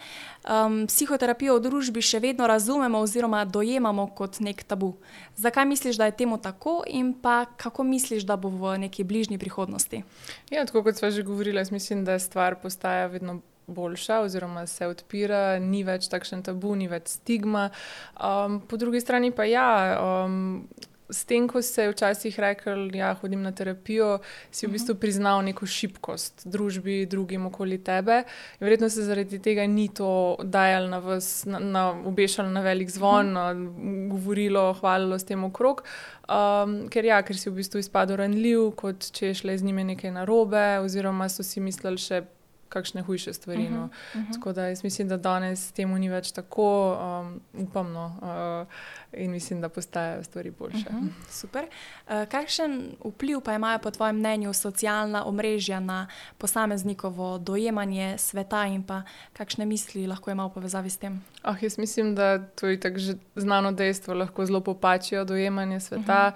[0.48, 4.94] um, psihoterapijo v družbi še vedno razumemo oziroma dojemamo kot nek tabu.
[5.36, 9.38] Zakaj misliš, da je temu tako in pa kako misliš, da bo v neki bližnji
[9.38, 10.02] prihodnosti?
[10.50, 13.40] Ja, tako kot smo že govorili, mislim, da stvar postaja vedno.
[13.66, 17.70] Boljša, oziroma se odpira, ni več takšen tabu, ni več stigma.
[18.14, 20.68] Um, po drugi strani pa ja, um,
[21.10, 24.18] s tem, ko se je včasih rekel, da ja, hodim na terapijo,
[24.50, 25.00] si v bistvu mhm.
[25.00, 28.22] priznal neko šibkost družbi, drugim okoli tebe.
[28.60, 32.90] In verjetno se zaradi tega ni to dajalo na vas, na, na, obešalo na velik
[32.90, 34.08] zvon, mhm.
[34.10, 35.82] govorilo, hvalilo s tem okrog.
[36.26, 39.84] Um, ker, ja, ker si v bistvu izpadel ranljiv, kot če je šlo z njimi
[39.94, 42.24] nekaj narobe, oziroma so si mislili še
[42.68, 43.62] kakšne hujše stvari.
[43.62, 43.84] Uh -huh, no.
[43.84, 44.34] uh -huh.
[44.34, 49.30] Tako da jaz mislim, da danes temu ni več tako, um, upam, no, uh, in
[49.30, 50.86] mislim, da postajajo stvari boljše.
[50.90, 51.64] Uh -huh, super.
[52.06, 56.06] Uh, kakšen vpliv pa imajo, po tvojem mnenju, socialna omrežja na
[56.38, 59.02] posameznikovo dojemanje sveta in pa
[59.32, 61.24] kakšne misli lahko ima v povezavi s tem?
[61.44, 62.96] Oh, jaz mislim, da to je tako
[63.36, 66.32] znano dejstvo, lahko zelo popačijo dojemanje sveta.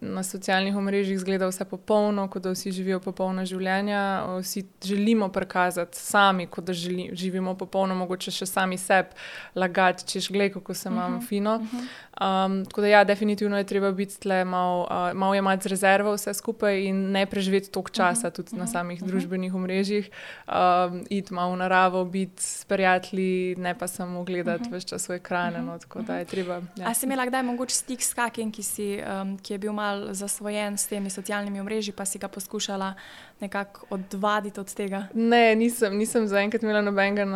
[0.00, 3.98] Na socialnih omrežjih zgleda vse popolno, kot da vsi živijo popolno življenje.
[4.40, 9.12] Vsi želimo prikazati sami, kot da želi, živimo popolno, mogoče še sami sebi
[9.54, 11.56] lagati, češ gledaj, kako se imam uh mhm, -huh, fino.
[11.56, 11.88] Uh -huh.
[12.20, 16.14] Um, tako da, ja, definitivno je treba biti tle malo uh, mal imati z rezervo
[16.14, 19.08] vse skupaj in ne preživeti toliko časa uh -huh, tudi uh -huh, na samih uh
[19.08, 19.10] -huh.
[19.10, 20.10] družbenih omrežjih.
[20.48, 24.72] Um, iti malo v naravo, biti s prijatelji, ne pa samo gledati uh -huh.
[24.72, 25.58] več čas v ekrane.
[25.58, 26.60] Uh -huh, no, tako da je treba.
[26.76, 26.88] Ja.
[26.88, 29.89] A si imela kdaj mogoče stik s kakim, ki, si, um, ki je bil malo
[30.10, 32.94] zasvojen s temi socialnimi omrežji, pa si ga poskušala
[33.40, 35.04] nekako odvaditi od tega?
[35.14, 37.26] Ne, nisem, nisem zaenkrat imela nobenega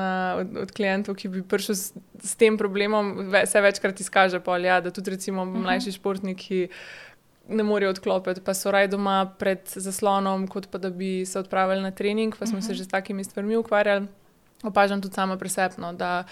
[0.40, 4.80] od, od klientov, ki bi prišel s, s tem problemom, vse večkrat izkaže polja ja,
[4.80, 5.56] da tudi recimo, uh mhm.
[5.56, 5.62] -huh.
[5.62, 6.68] mlajši športniki
[7.48, 11.82] ne morejo odklopiti, pa so raj doma pred zaslonom, kot pa da bi se odpravili
[11.82, 12.66] na trening, pa smo uh -huh.
[12.66, 12.78] se mhm.
[12.78, 14.06] že s takimi stvarmi ukvarjali.
[14.62, 16.24] Opažam tudi sama presepno, da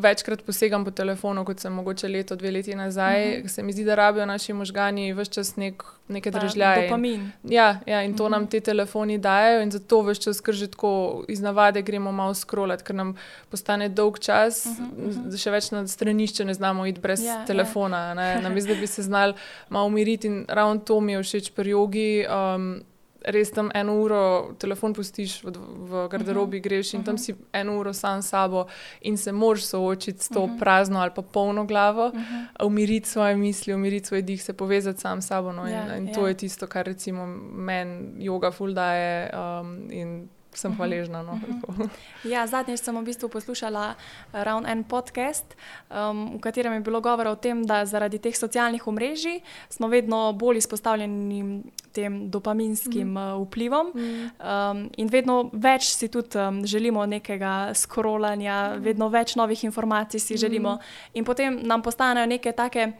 [0.00, 3.46] večkrat posegam po telefonu, kot sem mogoče leto, dve leti nazaj, mhm.
[3.46, 3.48] -huh.
[3.48, 6.82] se mi zdi, da rabijo naši možgani vse čas nek, neke državljane.
[6.82, 7.30] Dopamin.
[7.44, 8.32] Ja, ja, in to uh -huh.
[8.32, 12.34] nam te telefoni dajo, in zato vse čas, ker že tako iz navade gremo malo
[12.34, 13.16] scrollati, ker nam
[13.50, 15.36] postane dolg čas, uh -huh.
[15.36, 17.44] še več na stranišče ne znamo iti brez ja, ja.
[17.44, 17.98] telefona.
[17.98, 18.40] Ja.
[18.40, 19.34] Namesto da bi se znali
[19.68, 22.26] malo umiriti, in ravno to mi je všeč pri jogi.
[22.54, 22.82] Um,
[23.24, 25.52] res tam eno uro telefon pustiš v,
[25.90, 26.64] v garderobi, uh -huh.
[26.64, 27.06] greš in uh -huh.
[27.06, 28.66] tam si eno uro sam sabo
[29.00, 30.58] in se moraš soočiti s to uh -huh.
[30.58, 32.66] prazno ali pa polno glavo, uh -huh.
[32.66, 35.52] umiriti svoje misli, umiriti svoj dih, se povezati sam s sabo.
[35.52, 36.28] No, in, ja, in to ja.
[36.28, 39.30] je tisto, kar recimo meni yoga fuldaje.
[39.60, 40.78] Um, sem mhm.
[40.78, 41.22] hvaležna.
[41.22, 41.34] No,
[41.68, 41.90] mhm.
[42.24, 45.56] ja, zadnjič sem v bistvu poslušala eh, ravno en podcast,
[45.90, 50.32] um, v katerem je bilo govora o tem, da zaradi teh socialnih omrežij smo vedno
[50.32, 53.44] bolj izpostavljeni tem dopaminskim mm.
[53.46, 54.30] vplivom mm.
[54.40, 58.82] Um, in vedno več si tudi um, želimo nekega skrolanja, mm.
[58.84, 60.38] vedno več novih informacij si mm.
[60.38, 60.78] želimo,
[61.14, 62.92] in potem nam postanejo neke take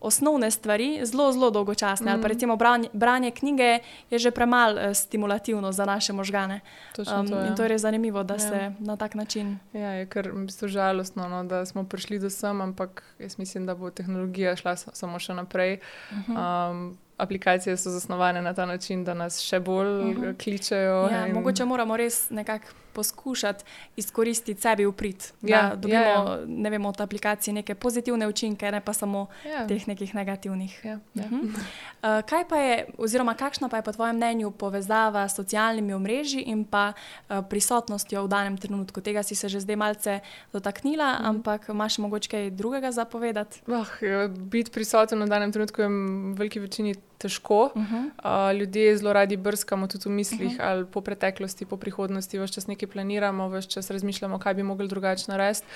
[0.00, 2.16] osnovne stvari zelo, zelo dolgočasne.
[2.16, 2.22] Mm.
[2.22, 3.78] Recimo branje, branje knjige
[4.10, 6.60] je že premalo uh, stimulativno za naše možgane.
[6.98, 7.46] Um, to, ja.
[7.46, 8.40] In to je res zanimivo, da ja.
[8.40, 9.58] se na tak način.
[9.72, 13.66] Ja, je kar v bistvu žalostno, no, da smo prišli do sem, ampak jaz mislim,
[13.66, 15.78] da bo tehnologija šla samo še naprej.
[16.10, 16.70] Uh -huh.
[16.70, 20.22] um, aplikacije so zasnovane na ta način, da nas še bolj uh mhm.
[20.22, 20.44] -huh.
[20.44, 21.08] kličejo.
[21.12, 21.34] Ja, in...
[21.34, 23.64] Mogoče moramo res nekako poskušati
[24.00, 25.28] izkoristiti sebi v prid.
[25.42, 26.38] Ja, da dobimo ja, ja.
[26.46, 29.66] Ne vem, od aplikacije neke pozitivne učinke, ne pa samo ja.
[29.68, 30.80] teh nekih negativnih.
[30.84, 31.24] Ja, ja.
[31.28, 31.44] -huh.
[31.44, 36.42] uh, kaj pa je, oziroma kakšna pa je po tvojem mnenju povezava s socialnimi omrežji
[36.42, 39.00] in pa uh, prisotnostjo v danem trenutku?
[39.00, 40.20] Tega si se že zdaj malce
[40.52, 41.26] dotaknila, mhm.
[41.26, 43.60] ampak imaš mogoče kaj drugega zapovedati?
[43.68, 43.86] Oh,
[44.28, 47.70] biti prisoten v danem trenutku je v veliki večini težko.
[47.74, 48.52] Uh -huh.
[48.52, 50.68] uh, ljudje zelo radi brskamo tudi v mislih, uh -huh.
[50.68, 54.88] ali po preteklosti, po prihodnosti, vse čas nekaj planiramo, vse čas razmišljamo, kaj bi mogli
[54.88, 55.66] drugače narediti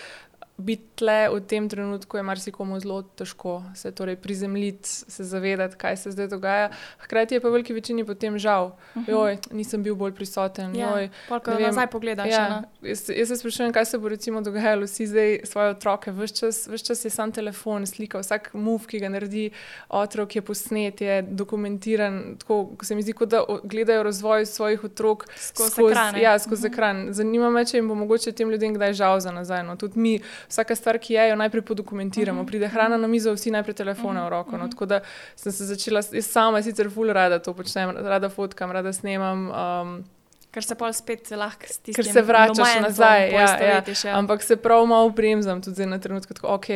[0.61, 5.97] biti tle v tem trenutku je marsikomu zelo težko se torej prizemljiti, se zavedati, kaj
[5.97, 6.71] se zdaj dogaja.
[6.99, 9.05] Hkrati je pa veliki večini potem žal, uh mhm.
[9.07, 9.11] -huh.
[9.11, 10.77] joj, nisem bil bolj prisoten.
[10.77, 12.31] Ja, Pravno nazaj pogledaš.
[12.31, 16.35] Ja, jaz, jaz se sprašujem, kaj se bo recimo dogajalo, vsi zdaj svoje otroke, vse
[16.35, 19.51] čas, čas je sam telefon, slika, vsak muf, ki ga naredi
[19.89, 22.37] otrok, je posnet, je dokumentiran.
[22.39, 26.17] Tako se mi zdi, kot da gledajo razvoj svojih otrok skozi, skozi ekran.
[26.17, 26.73] Ja, skozi uh mhm.
[26.73, 26.75] -huh.
[26.75, 27.13] ekran.
[27.13, 29.63] Zanima me, če jim bo mogoče tem ljudem kdaj žal za nazaj.
[29.63, 30.21] No, tudi mi
[30.51, 32.41] vsaka stvar, ki je, jo najprej podokumentiramo.
[32.41, 32.51] Uh -huh.
[32.51, 34.29] Pride hrana na mizo, vsi najprej telefone uh -huh.
[34.29, 34.59] v roko.
[34.59, 35.01] No, tako da
[35.37, 39.51] sem se začela, jaz sama sicer ful rada to počnem, rada fotkam, rada snemam.
[39.51, 40.05] Um,
[40.51, 42.03] Ker se pa spet lahko stisne.
[42.03, 43.31] Ker se vračaš nazaj.
[43.31, 43.83] Ja, ja.
[44.05, 44.19] ja.
[44.19, 46.67] Ampak se prav malo bremzam, tudi na trenutek, ko ok,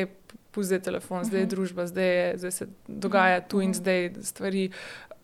[0.54, 1.50] pusti telefon, zdaj je mhm.
[1.50, 4.70] družba, zdaj, je, zdaj se dogaja tu in zdaj stvari.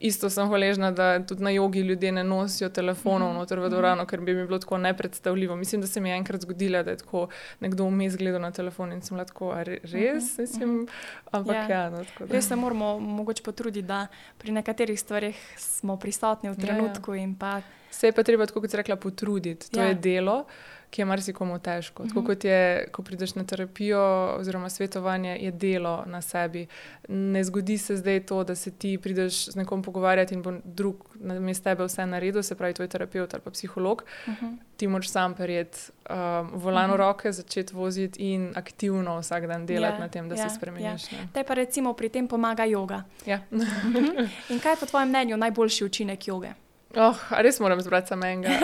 [0.01, 4.23] Isto sem hvaležna, da tudi na jogi ljudje ne nosijo telefonov noter v dvorano, ker
[4.25, 5.57] bi mi bilo tako nepredstavljivo.
[5.57, 7.27] Mislim, da se mi je enkrat zgodilo, da je tako
[7.61, 10.39] nekdo vmes gledal na telefon in sem lahko res.
[10.39, 10.87] Mislim,
[11.31, 14.07] ampak ja, ja no, tako, res se moramo mogoče potruditi, da
[14.39, 17.15] pri nekaterih stvarih smo prisotni v trenutku.
[17.15, 17.61] Ja, ja.
[17.91, 19.69] Se je pa treba, kot si rekla, potruditi.
[19.71, 19.93] To ja.
[19.93, 20.45] je delo
[20.91, 22.05] ki je marsikomu težko.
[22.09, 22.27] Tako mhm.
[22.27, 24.01] kot je, ko prideš na terapijo
[24.39, 26.67] oziroma svetovanje, je delo na sebi.
[27.09, 31.05] Ne zgodi se zdaj to, da se ti prideš z nekom pogovarjati in bo drug
[31.15, 34.05] na mestu tebe vse naredil, se pravi, tvoj terapeut ali pa psiholog.
[34.27, 34.47] Uh mhm.
[34.47, 34.57] -huh.
[34.77, 35.79] Ti moraš sam prijeti
[36.11, 36.17] um,
[36.53, 37.03] volano uh mhm.
[37.03, 37.07] -huh.
[37.07, 41.13] roke, začeti voziti in aktivno vsak dan delati ja, na tem, da ja, se spremeniš.
[41.13, 41.19] Ja.
[41.33, 43.03] Te pa recimo pri tem pomaga yoga.
[43.27, 43.41] Ja.
[43.51, 44.29] -huh.
[44.49, 46.49] In kaj je po tvojem mnenju najboljši učinek joge?
[46.97, 48.49] Oh, res moram zbrati samega.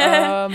[0.46, 0.54] Um,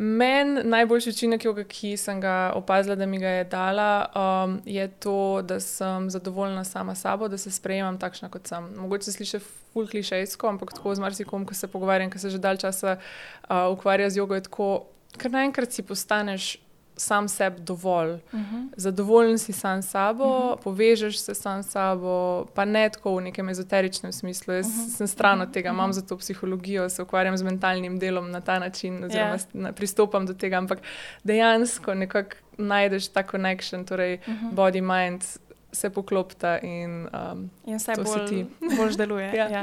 [0.00, 5.42] Meni najboljši učinek, ki sem ga opazila, da mi ga je dala, um, je to,
[5.44, 8.70] da sem zadovoljna sama s sabo, da se sprejemam takšna, kot sem.
[8.80, 12.40] Mogoče se sliši ful klišejsko, ampak tako z marsikom, ko se pogovarjam, ki se že
[12.40, 14.70] dalj časa uh, ukvarja z jogo, je tako,
[15.20, 16.56] ker naenkrat si postaneš
[17.00, 18.12] sam sebi dovolj.
[18.12, 18.56] Uh mhm.
[18.56, 18.68] -huh.
[18.76, 20.52] Zadovoljen si sam s sabo, uh mhm.
[20.52, 20.62] -huh.
[20.62, 24.54] povežeš se sam s sabo, pa ne tako v nekem ezoteričnem smislu.
[24.54, 24.82] Jaz uh mhm.
[24.82, 24.96] -huh.
[24.96, 25.78] sem stran od tega, uh -huh.
[25.78, 29.64] imam za to psihologijo, se ukvarjam z mentalnim delom na ta način, oziroma yeah.
[29.66, 29.72] Ja.
[29.72, 30.78] pristopam do tega, ampak
[31.24, 34.52] dejansko nekako najdeš ta connection, torej uh -huh.
[34.52, 35.22] body, mind.
[35.72, 38.44] Se poklopta in, um, in vse bolj,
[38.76, 39.32] bolj deluje.
[39.36, 39.48] ja.
[39.48, 39.62] Ja.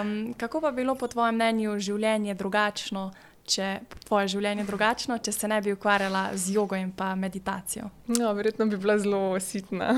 [0.00, 3.10] Um, kako pa bi bilo, po tvojem mnenju, življenje drugačno,
[3.46, 3.68] če
[4.06, 7.90] tvoje življenje drugačno, če se ne bi ukvarjala z jogo in pa meditacijo?
[8.18, 9.94] No, verjetno bi bila zelo sitna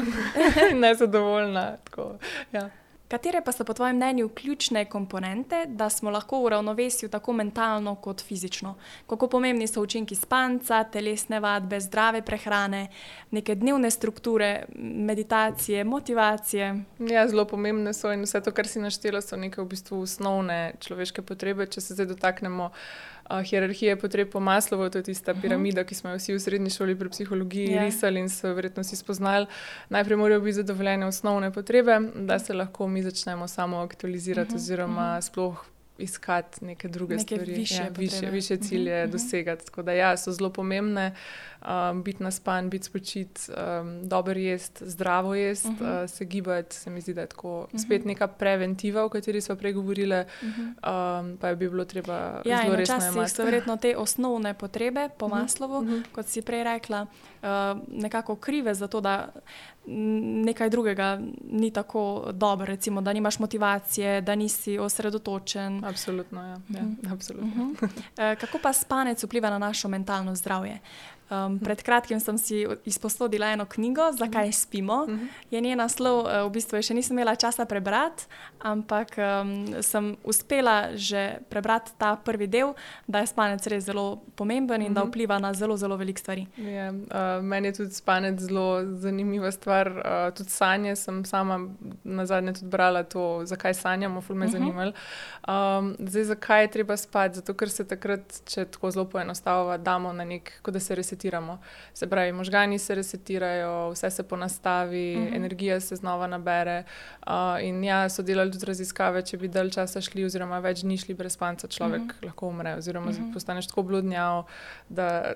[0.70, 1.70] in nezadovoljna.
[1.88, 2.12] Tako,
[2.52, 2.68] ja.
[3.08, 7.94] Katere pa so po tvojem mnenju ključne komponente, da smo lahko v ravnovesju tako mentalno
[7.94, 8.74] kot fizično?
[9.06, 12.88] Kako pomembni so učinki spanca, telesne vadbe, zdrave prehrane,
[13.30, 16.74] neke dnevne strukture, meditacije, motivacije?
[16.98, 20.74] Ja, zelo pomembne so in vse to, kar si naštela, so neke v bistvu osnovne
[20.80, 21.66] človeške potrebe.
[21.66, 25.40] Če se zdaj dotaknemo uh, hierarhije potreb po Maslovu, to je tista mhm.
[25.40, 27.76] piramida, ki smo jo vsi v srednji šoli pri psihologiji yeah.
[27.76, 27.84] Ja.
[27.84, 29.46] risali in so verjetno vsi spoznali.
[29.88, 34.56] Najprej morajo biti zadovoljene osnovne potrebe, da se lahko mi začnemo samo aktualizirati, uh mhm,
[34.56, 35.26] -huh, oziroma uh -huh.
[35.26, 35.64] sploh
[35.98, 39.12] iskati neke druge neke stvari, više, ja, više, više cilje uh -huh.
[39.12, 39.64] dosegati.
[39.64, 41.14] Tako da ja, so zelo pomembne.
[41.62, 46.04] Uh, um, biti na span, biti spočit, um, dobro jesti, zdravo jesti, uh -huh.
[46.04, 46.76] uh, se gibati.
[46.76, 47.84] Se mi zdi, da je tako uh -huh.
[47.84, 51.20] spet neka preventiva, o kateri smo prej govorili, uh -huh.
[51.20, 53.22] um, pa je bi bilo treba ja, zelo resno.
[53.22, 55.40] Ja, so verjetno te osnovne potrebe po uh -huh.
[55.42, 56.02] maslovu, uh -huh.
[56.12, 57.06] kot si prej rekla,
[57.42, 57.48] uh,
[57.88, 59.28] nekako krive za to, da.
[60.44, 65.84] Nekaj drugega ni tako dobro, recimo, da nimaš motivacije, da nisi osredotočen.
[65.84, 66.42] Absolutno.
[66.42, 66.48] Ja.
[66.48, 67.12] Ja, uh -huh.
[67.12, 67.64] absolutno.
[67.64, 67.78] Uh
[68.16, 68.36] -huh.
[68.40, 70.78] Kako pa spanec vpliva na našo mentalno zdravje?
[71.30, 74.94] Um, pred kratkim sem si izposodila eno knjigo, Zakaj spimo.
[74.94, 75.26] Uh -huh.
[75.50, 78.24] Je njen naslov, uh, v bistvu še nisem imela časa prebrati,
[78.58, 82.72] ampak um, sem uspela že prebrati ta prvi del,
[83.06, 84.94] da je spanec res zelo pomemben in uh -huh.
[84.94, 86.46] da vpliva na zelo, zelo veliko stvari.
[86.56, 89.88] Yeah, ja, uh, meni je tudi spanec zelo zanimiva stvar.
[89.88, 91.68] Uh, tudi sanje sem sama
[92.04, 94.58] na zadnje tudi brala to, zakaj sanjamo, ful me uh -huh.
[94.58, 94.92] zanimalo.
[95.48, 97.34] Um, zdaj, zakaj je treba spati?
[97.34, 101.58] Zato, ker se takrat, če tako zelo poenostavljamo, damo na nek, kot da se resetiramo.
[101.94, 105.32] Se pravi, možgani se resetirajo, vse se ponastavi, uh mhm.
[105.32, 105.36] -huh.
[105.36, 106.84] energija se znova nabere.
[107.26, 110.96] Uh, in ja, so delali tudi raziskave, če bi dalj časa šli, oziroma več dni
[110.96, 112.16] šli brez spanca, človek uh mhm.
[112.20, 112.24] -huh.
[112.24, 113.24] lahko umre, oziroma uh mhm.
[113.24, 113.34] -huh.
[113.34, 114.44] postaneš tako bludnjav,
[114.88, 115.32] da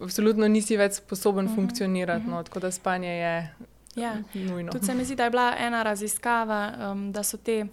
[0.00, 1.54] absolutno nisi več sposoben uh -huh.
[1.54, 2.26] funkcionirati.
[2.26, 3.54] No, tako da spanje je.
[3.96, 4.16] Ja.
[4.72, 7.66] Tudi se mi zdi, da je bila ena raziskava, um, da so te.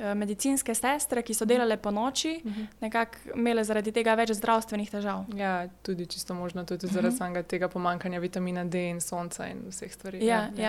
[0.00, 2.60] Eh, medicinske sestre, ki so delale po noči, uh mhm.
[2.60, 2.66] -huh.
[2.80, 5.24] nekako imele zaradi tega več zdravstvenih težav.
[5.36, 7.34] Ja, tudi čisto možno, tudi zaradi uh mhm.
[7.34, 7.42] -huh.
[7.42, 10.26] tega pomankanja vitamina D in sonca in vseh stvari.
[10.26, 10.62] Ja, ja, ja.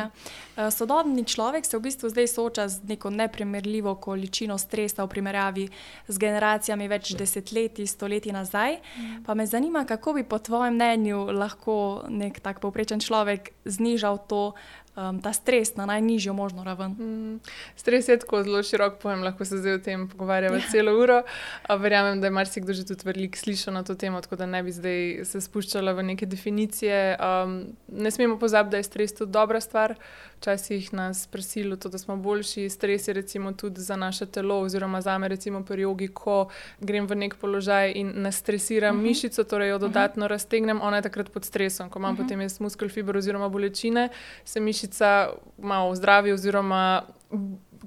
[0.58, 0.68] Ja.
[0.68, 5.70] Uh, sodobni človek se v bistvu zdaj sooča z neko neprimerljivo količino stresa v primerjavi
[6.08, 8.74] z generacijami več desetletij, stoletij nazaj.
[8.74, 9.16] Uh mhm.
[9.16, 9.26] -huh.
[9.26, 14.54] Pa me zanima, kako bi po tvojem mnenju lahko nek tak povprečen človek znižal to
[14.96, 16.92] um, ta stres na najnižjo možno raven.
[16.92, 17.40] Mm,
[17.76, 20.68] stres je tako zelo širok pojem, lahko se zdaj o tem pogovarjamo ja.
[20.72, 21.22] celo uro.
[21.70, 24.72] Verjamem, da je marsikdo že tudi veliko slišal na to temo, tako da ne bi
[24.72, 27.18] zdaj se spuščala v neke definicije.
[27.20, 29.96] Um, ne smemo pozabiti, da je stres tudi dobra stvar.
[30.42, 32.70] Včasih nas prisilijo to, da smo boljši.
[32.70, 36.48] Stres je recimo tudi za naše telo, oziroma za me, recimo pri jogi, ko
[36.80, 39.06] grem v nek položaj in nastresiram uh mhm.
[39.06, 39.10] -huh.
[39.10, 40.30] mišico, torej jo dodatno uh -huh.
[40.30, 41.90] raztegnem, ona je takrat pod stresom.
[41.90, 42.22] Ko imam uh mhm.
[42.22, 42.26] -huh.
[42.26, 44.10] potem jaz muskel fiber oziroma bolečine,
[44.46, 47.02] se mišica malo zdravi, oziroma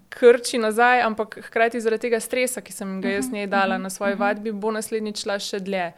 [0.09, 3.83] krči nazaj, ampak hkrati zaradi tega stresa, ki sem ga jaz mhm, njej dala mhm,
[3.83, 4.21] na svoji mhm.
[4.21, 5.93] vadbi, bo naslednjič šla še dlje.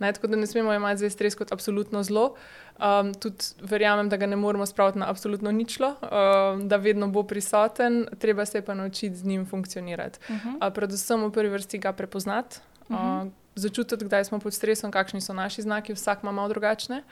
[0.00, 2.34] Ne, tako da ne smemo imeti zdaj stres kot absolutno zlo.
[2.78, 7.22] Um, tudi verjamem, da ga ne moremo spraviti na absolutno ničlo, um, da vedno bo
[7.22, 10.18] prisoten, treba se pa naučiti z njim funkcionirati.
[10.28, 10.66] Uh -huh.
[10.66, 12.56] uh, predvsem v prvi vrsti ga prepoznati.
[12.88, 13.26] Uh -huh.
[13.26, 17.02] uh, začutiti, kdaj smo pod stresom, kakšni so naši znaki, vsak ima malo drugačne.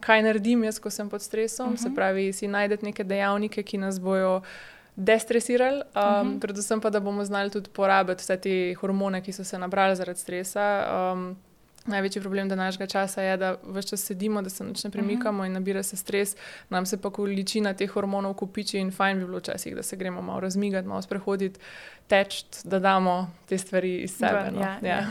[0.00, 1.66] Kaj naredim jaz, ko sem pod stresom?
[1.66, 1.82] Uh -huh.
[1.82, 1.94] Se mhm.
[1.94, 4.42] pravi, si najdete neke dejavnike, ki nas bojo
[4.96, 6.40] destresirali, um, uh -huh.
[6.40, 10.20] predvsem pa, da bomo znali tudi porabiti vse te hormone, ki so se nabrali zaradi
[10.20, 10.86] stresa.
[11.12, 11.36] Um,
[11.86, 15.46] Največji problem današnjega časa je, da vse čas sedimo, da se ne premikamo uh -huh.
[15.46, 16.36] in nabira se stres,
[16.68, 20.22] nam se pa količina teh hormonov kupiči in fajn bi bilo včasih, da se gremo
[20.22, 21.60] malo razmigati, malo sprehoditi,
[22.06, 24.50] teč, da damo te stvari iz sebe.
[24.52, 24.60] No.
[24.60, 24.88] Ja, ja.
[24.88, 25.06] Ja.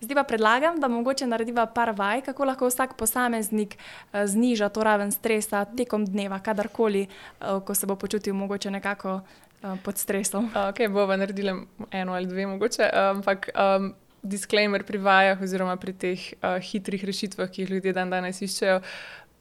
[0.00, 4.84] Zdaj pa predlagam, da mogoče narediva par vaj, kako lahko vsak posameznik uh, zniža to
[4.84, 7.06] raven stresa tekom dneva, kadarkoli,
[7.40, 10.50] uh, ko se bo počutil mogoče nekako uh, pod stresom.
[10.68, 11.56] Ok, bova naredila
[11.90, 13.48] eno ali dve mogoče, ampak.
[13.54, 18.40] Um, disclaimer pri vajah, oziroma pri teh uh, hitrih rešitvah, ki jih ljudje dan danes
[18.42, 18.80] iščejo.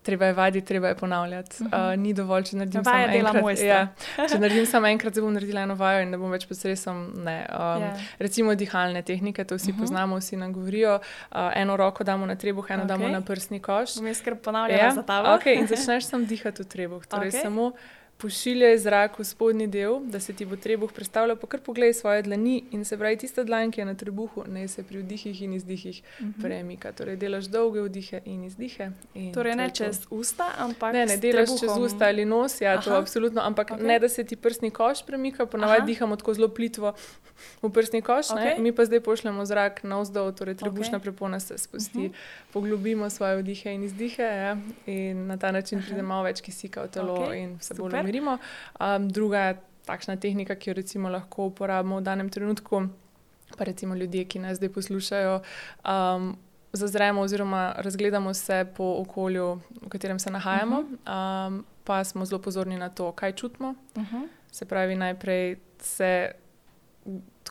[0.04, 1.63] Treba je vaditi, treba je ponavljati.
[1.63, 1.93] Uh -huh.
[1.93, 3.60] uh, ni dovolj, če naredim samo enkrat.
[3.60, 3.88] Ja,
[4.32, 6.98] če naredim samo enkrat, bom naredila eno vajo in ne bom več pod stresom.
[6.98, 7.82] Um, yeah.
[7.82, 7.93] Ja.
[8.19, 9.78] Recimo dihalne tehnike, to vsi uh mhm.
[9.78, 9.84] -huh.
[9.84, 11.00] poznamo, vsi nam govorijo.
[11.32, 12.88] Uh, eno roko damo na trebuh, eno okay.
[12.88, 13.96] damo na prsni koš.
[13.96, 14.91] Mi skrb ponavljamo ja.
[14.91, 15.32] za ta vrh.
[15.32, 17.06] Okay, in začneš sam dihati v trebuh.
[17.06, 17.41] Torej okay.
[17.41, 17.72] samo
[18.24, 22.22] pošiljaj zrak v spodnji del, da se ti bo trebuh predstavljal, pa kar pogledaj svoje
[22.24, 25.54] dlani in se pravi, tista dlan, ki je na trebuhu, ne se pri vdihih in
[25.54, 26.32] izdihih uh mhm.
[26.32, 26.42] -huh.
[26.42, 26.92] premika.
[26.92, 28.92] Torej, delaš dolge vdihe in izdihe.
[29.14, 31.60] In torej, ne čez usta, ampak ne, ne delaš trebuhom.
[31.60, 32.82] čez usta ali nos, ja, Aha.
[32.82, 33.84] to absolutno, ampak okay.
[33.84, 36.94] ne da se ti prsni koš premika, ponavadi dihamo tako zelo plitvo
[37.62, 38.60] v prsni koš, okay.
[38.60, 41.04] mi pa zdaj pošljemo zrak na vzdolj, torej trebušna okay.
[41.04, 42.14] prepona se spusti, uh mhm.
[42.14, 42.54] -huh.
[42.54, 46.88] poglobimo svoje vdihe in izdihe ja, in na ta način pride malo več kisika v
[46.88, 47.44] telo okay.
[47.44, 48.38] in se bolj umirimo umirimo.
[48.80, 52.88] Um, druga takšna tehnika, ki jo recimo lahko uporabimo v danem trenutku,
[53.58, 55.41] pa recimo ljudje, ki nas zdaj poslušajo.
[55.86, 56.38] Um,
[56.73, 61.47] Zazremo, oziroma razgledamo se po okolju, v katerem se nahajamo, uh -huh.
[61.47, 63.76] um, pa smo zelo pozorni na to, kaj čutimo.
[63.95, 64.28] Uh -huh.
[64.52, 66.32] Se pravi, najprej se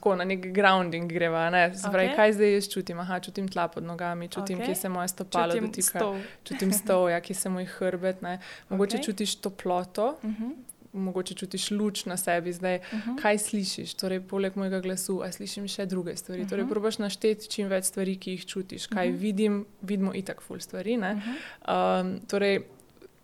[0.03, 1.51] tako na nek grounding greva.
[1.51, 1.75] Ne?
[1.75, 2.17] Se pravi, okay.
[2.17, 2.99] kaj zdaj jaz čutim?
[2.99, 4.67] Aha, čutim tla pod nogami, čutim, okay.
[4.67, 6.19] kje se moje stopalo dotika, stol.
[6.45, 8.23] čutim stol, ja, kje se moj hrbet.
[8.23, 8.41] Ne?
[8.69, 9.05] Mogoče okay.
[9.05, 10.19] čutiš toploto.
[10.23, 10.45] Uh mhm.
[10.45, 10.53] -huh.
[10.93, 13.11] Mogoče čutiš luč na sebi, zdaj, uh mhm.
[13.11, 13.23] -huh.
[13.23, 16.41] kaj slišiš, torej, poleg mojega glasu, ali slišim še druge stvari.
[16.41, 16.51] Uh -huh.
[16.51, 16.73] Torej, mhm.
[16.73, 19.19] probaš našteti čim več stvari, ki jih čutiš, kaj uh -huh.
[19.19, 20.99] vidim, vidimo itak, ful stvari.
[20.99, 22.01] Uh -huh.
[22.01, 22.63] um, torej,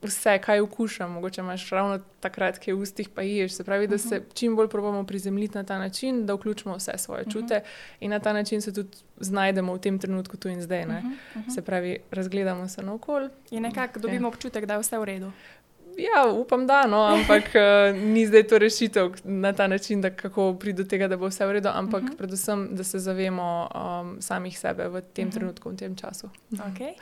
[0.02, 3.52] vse, kaj okušam, mogoče imaš ravno takrat, ki je v ustih, pa ješ.
[3.52, 4.24] Se pravi, da se mhm.
[4.34, 7.30] čim bolj probujemo prizemljiti na ta način, da vključimo vse svoje mhm.
[7.30, 7.96] čute uh -huh.
[8.00, 10.84] in na ta način se tudi znajdemo v tem trenutku, tu in zdaj.
[10.84, 11.54] -huh, uh -huh.
[11.54, 13.28] Se pravi, razgledamo se naokol.
[13.50, 14.28] In nekako dobimo ja.
[14.28, 15.32] občutek, da je vse v redu.
[15.98, 20.54] Ja, upam, da no, ampak uh, ni zdaj to rešitev na ta način, da kako
[20.54, 22.12] pride do tega, da bo vse v redu, ampak uh mhm.
[22.12, 22.18] -huh.
[22.18, 25.34] predvsem, da se zavemo um, samih sebe v tem uh -huh.
[25.34, 26.30] trenutku, v tem času.
[26.52, 26.94] Okay.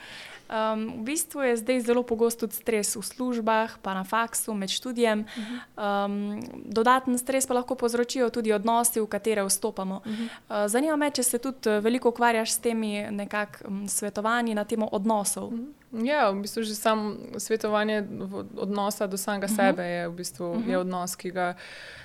[0.47, 4.71] Um, v bistvu je zdaj zelo pogost tudi stres v službah, pa na faksu, med
[4.71, 5.21] študijem.
[5.21, 6.05] Uh -huh.
[6.07, 10.01] um, dodaten stres pa lahko povzročijo tudi odnosi, v katere vstopamo.
[10.07, 10.25] Uh -huh.
[10.25, 15.45] uh, zanima me, če se tudi veliko ukvarjaš s temi nekakšnimi svetovanji na temo odnosov.
[15.45, 15.76] Uh -huh.
[15.93, 18.05] Ja, v bistvu že samo svetovanje
[18.57, 19.57] odnosa do samega uh -huh.
[19.57, 20.71] sebe je, v bistvu, uh -huh.
[20.71, 21.55] je odnos, ki ga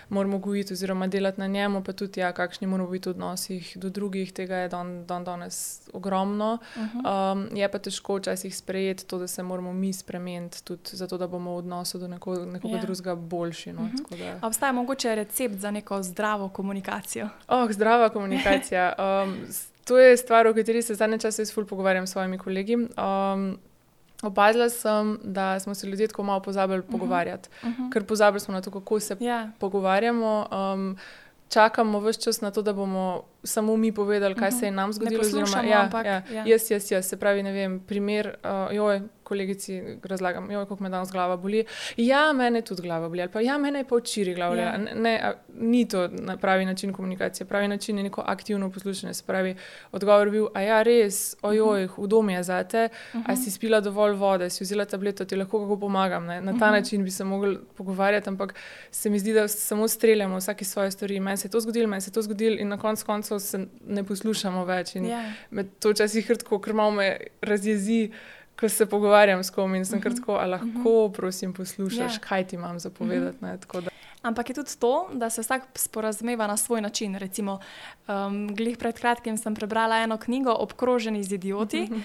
[0.10, 3.90] moramo gojiti, oziroma delati na njemu, pa tudi, ja, kakšni moramo biti v odnosih do
[3.90, 4.34] drugih.
[4.34, 6.58] Tega je dan, dan danes ogromno.
[6.76, 7.32] Uh -huh.
[7.34, 11.28] um, je pa težko včasih sprejeti to, da se moramo mi spremeniti, tudi zato, da
[11.28, 12.78] bomo v odnosu do neko, nekoga yeah.
[12.78, 12.82] Ja.
[12.82, 13.74] drugega boljši.
[13.74, 13.82] No?
[13.82, 14.20] Uh -huh.
[14.20, 14.48] da...
[14.48, 17.30] Obstaja mogoče recept za neko zdravo komunikacijo?
[17.48, 18.94] Oh, zdrava komunikacija.
[19.02, 19.48] Um,
[19.86, 22.76] to je stvar, o kateri se zadnje čase zelo pogovarjam s svojimi kolegi.
[22.76, 23.58] Um,
[24.22, 26.94] Opazila sem, da smo se ljudje tako malo pozabili uh mhm.
[26.96, 27.00] -huh.
[27.00, 27.82] pogovarjati, uh mhm.
[27.82, 27.94] -huh.
[27.94, 29.24] ker pozabili smo na to, kako se yeah.
[29.24, 29.52] Ja.
[29.60, 30.48] pogovarjamo.
[30.74, 30.98] Um,
[31.50, 34.60] čakamo vse čas na to, da bomo samo mi povedali, kaj uh -huh.
[34.60, 35.22] se je nam zgodilo.
[35.22, 36.44] Oziroma, ja, ampak, ja, ja.
[36.46, 41.12] Jaz, jaz, jaz, se pravi, ne vem, primer, uh, joj, kolegici razlagam, kako me danes
[41.12, 41.66] glava boli.
[41.98, 44.62] Ja, mene tudi glava boli, ali pa ja, mene je pa včeraj glava boli.
[44.62, 44.78] Ja.
[44.96, 49.14] Ne, a, ni to na pravi način komunikacije, pravi način je neko aktivno poslušanje.
[49.14, 49.56] Se pravi,
[49.92, 51.96] odgovor je bil, a ja, res, ojoj, -huh.
[51.96, 53.24] hudo mi je za te, uh -huh.
[53.28, 56.26] a si spila dovolj vode, si vzela tableto, ti lahko kako pomagam.
[56.26, 56.42] Ne?
[56.42, 56.72] Na ta uh -huh.
[56.72, 58.56] način bi se mogli pogovarjati, ampak
[58.92, 61.20] se mi zdi, da samo streljamo vsake svoje stvari.
[61.20, 63.66] Meni se je to zgodilo, meni se je to zgodilo in na koncu koncev se
[63.88, 64.96] ne poslušamo več.
[64.96, 65.24] Ja.
[65.80, 68.12] to včasih hrtko, ker malo me razjezi
[68.60, 70.04] ko se pogovarjam s kom in sem uh -huh.
[70.04, 71.14] kratko, ali lahko, uh -huh.
[71.14, 72.14] prosim, poslušaš.
[72.14, 72.20] Ja.
[72.20, 73.38] kaj ti imam za povedati.
[73.42, 73.90] Uh -huh.
[74.22, 77.16] Ampak je tudi to, da se vsak sporazumeva na svoj način.
[77.16, 77.60] Recimo,
[78.08, 82.00] um, glih pred kratkim sem prebrala eno knjigo Obkroženi z idioti uh,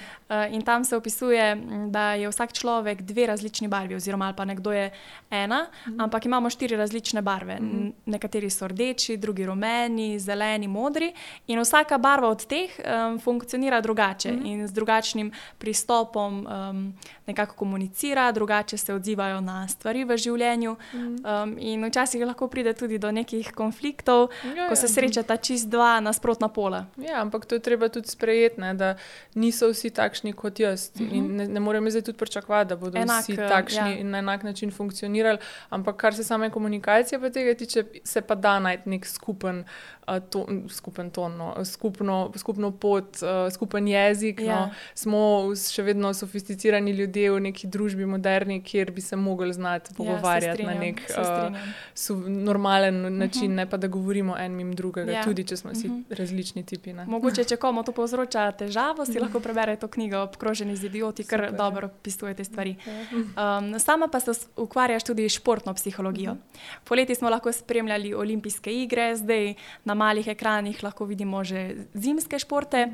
[0.51, 1.57] in tam se opisuje,
[1.89, 4.91] da je vsak človek dve različni barvi, oziroma pa nekdo je
[5.31, 6.05] ena, uh -huh.
[6.05, 7.59] ampak imamo štiri različne barve.
[7.61, 7.93] Uh -huh.
[8.07, 11.12] Nekateri so rdeči, drugi rumeni, zeleni, modri
[11.47, 14.47] in vsaka barva od teh um, funkcionira drugače uh -huh.
[14.47, 16.95] in z drugačnim pristopom um,
[17.27, 20.73] nekako komunicira, drugače se odzivajo na stvari v življenju.
[20.73, 21.43] Uh -huh.
[21.43, 24.93] um, včasih lahko pride tudi do nekih konfliktov, ja, ko se ja.
[24.93, 26.87] srečata čist dva nasprotna pola.
[26.97, 28.95] Ja, ampak to je treba tudi sprejeti, ne, da
[29.35, 30.91] niso vsi takšni kot jaz.
[30.95, 31.31] Uh -huh.
[31.31, 33.99] ne, ne moremo zdaj tudi pričakovati, da bodo enak, vsi eh, takšni ja.
[33.99, 35.39] in na enak način funkcionirali.
[35.71, 39.65] Ampak kar se same komunikacije pa tega tiče, se pa da najti nek skupen.
[40.07, 44.41] To, skupen ton, no, skupno, skupno pot, uh, skupen jezik.
[44.41, 44.47] No.
[44.47, 44.61] Ja.
[44.67, 44.71] No.
[44.95, 45.21] Smo
[45.59, 50.63] še vedno sofisticirani ljudje v neki družbi, moderni, kjer bi se mogli znati ja, pogovarjati
[50.63, 53.53] ja, na nek uh, normalen način, uh mhm.
[53.53, 53.57] -huh.
[53.57, 55.25] ne pa da govorimo en mim drugega, ja.
[55.25, 56.03] tudi če smo vsi uh mhm.
[56.03, 56.19] -huh.
[56.19, 56.93] različni tipi.
[56.93, 57.05] Ne.
[57.07, 61.41] Mogoče, če komu to povzroča težavo, si lahko prebere to knjigo Obkroženi z idioti, ker
[61.41, 62.77] Super, dobro opisuje te stvari.
[63.13, 66.33] Um, sama pa se ukvarjaš tudi s športno psihologijo.
[66.33, 66.79] Uh -huh.
[66.85, 69.55] Poleti smo lahko spremljali olimpijske igre, zdaj
[69.85, 72.87] na malih ekranih lahko vidimo že zimske športe.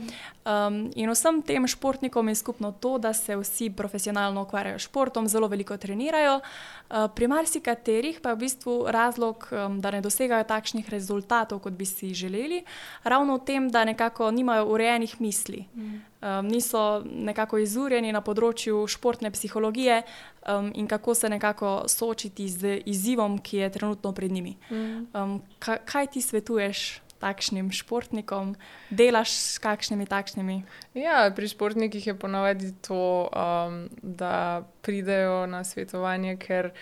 [0.46, 5.28] Um, in vsem tem športnikom je skupno to, da se vsi profesionalno ukvarjajo s športom,
[5.28, 6.38] zelo veliko trenirajo.
[6.38, 11.72] Uh, pri marsikaterih pa je v bistvu razlog, um, da ne dosegajo takšnih rezultatov, kot
[11.72, 12.64] bi si želeli,
[13.04, 15.66] ravno v tem, da nekako nimajo urejenih misli.
[15.74, 16.11] Mm.
[16.22, 20.02] Um, niso nekako izurjeni na področju športne psihologije
[20.46, 24.56] um, in kako se nekako soočiti z izzivom, ki je trenutno pred njimi.
[24.70, 25.06] Mm.
[25.14, 28.56] Um, kaj, kaj ti svetuješ takšnim športnikom,
[28.90, 30.56] delaš s kakšnimi takšnimi?
[30.98, 36.72] Ja, pri športnikih je ponovadi to, um, da pridejo na svetovanje, ker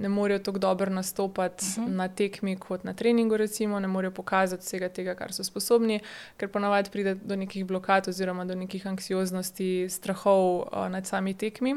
[0.00, 1.90] ne morejo tako dobro nastopati uh mhm.
[1.90, 1.96] -huh.
[1.96, 6.00] na tekmi kot na treningu, recimo, ne morejo pokazati vsega tega, kar so sposobni,
[6.36, 11.76] ker ponovadi pride do nekih blokad oziroma do nekih anksioznosti, strahov uh, nad sami tekmi.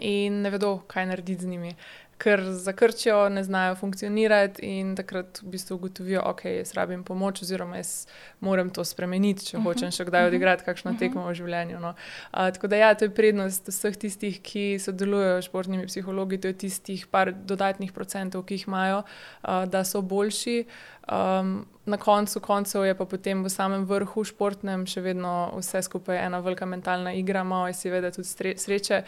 [0.00, 1.74] In ne vedo, kaj narediti z njimi
[2.20, 7.80] ker zakrčijo, ne znajo funkcionirati in takrat v bistvu ugotovijo, okay, jaz rabim pomoč, oziroma
[7.80, 8.06] jaz
[8.40, 9.66] moram to spremeniti, če uh -huh.
[9.66, 10.28] hočem še kdaj mhm.
[10.28, 11.04] odigrati kakšno uh mhm.
[11.04, 11.08] -huh.
[11.08, 11.80] tekmo v življenju.
[11.80, 11.94] No.
[12.30, 16.48] A, tako da, ja, to je prednost vseh tistih, ki sodelujejo s športnimi psihologi, to
[16.48, 19.02] je tistih par dodatnih procentov, ki jih imajo,
[19.42, 20.64] a, da so boljši.
[21.10, 26.20] Um, na koncu koncev je pa potem v samem vrhu športnem še vedno vse skupaj
[26.22, 29.00] ena velika mentalna igra, malo je seveda tudi sreče.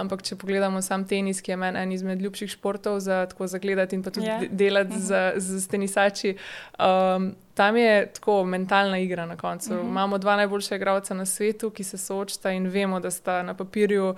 [0.00, 3.98] Ampak če pogledamo sam tenis, ki je meni en izmed ljubših športov za tako zagledati
[3.98, 4.46] in pa tudi yeah.
[4.46, 4.48] Ja.
[4.50, 5.38] delati uh -huh.
[5.38, 6.36] z, z tenisači.
[6.78, 9.74] Um, tam je tako mentalna igra na koncu.
[9.74, 9.86] Uh mhm.
[9.86, 9.90] -huh.
[9.90, 14.14] Imamo dva najboljša igralca na svetu, ki se soočata in vemo, da sta na papirju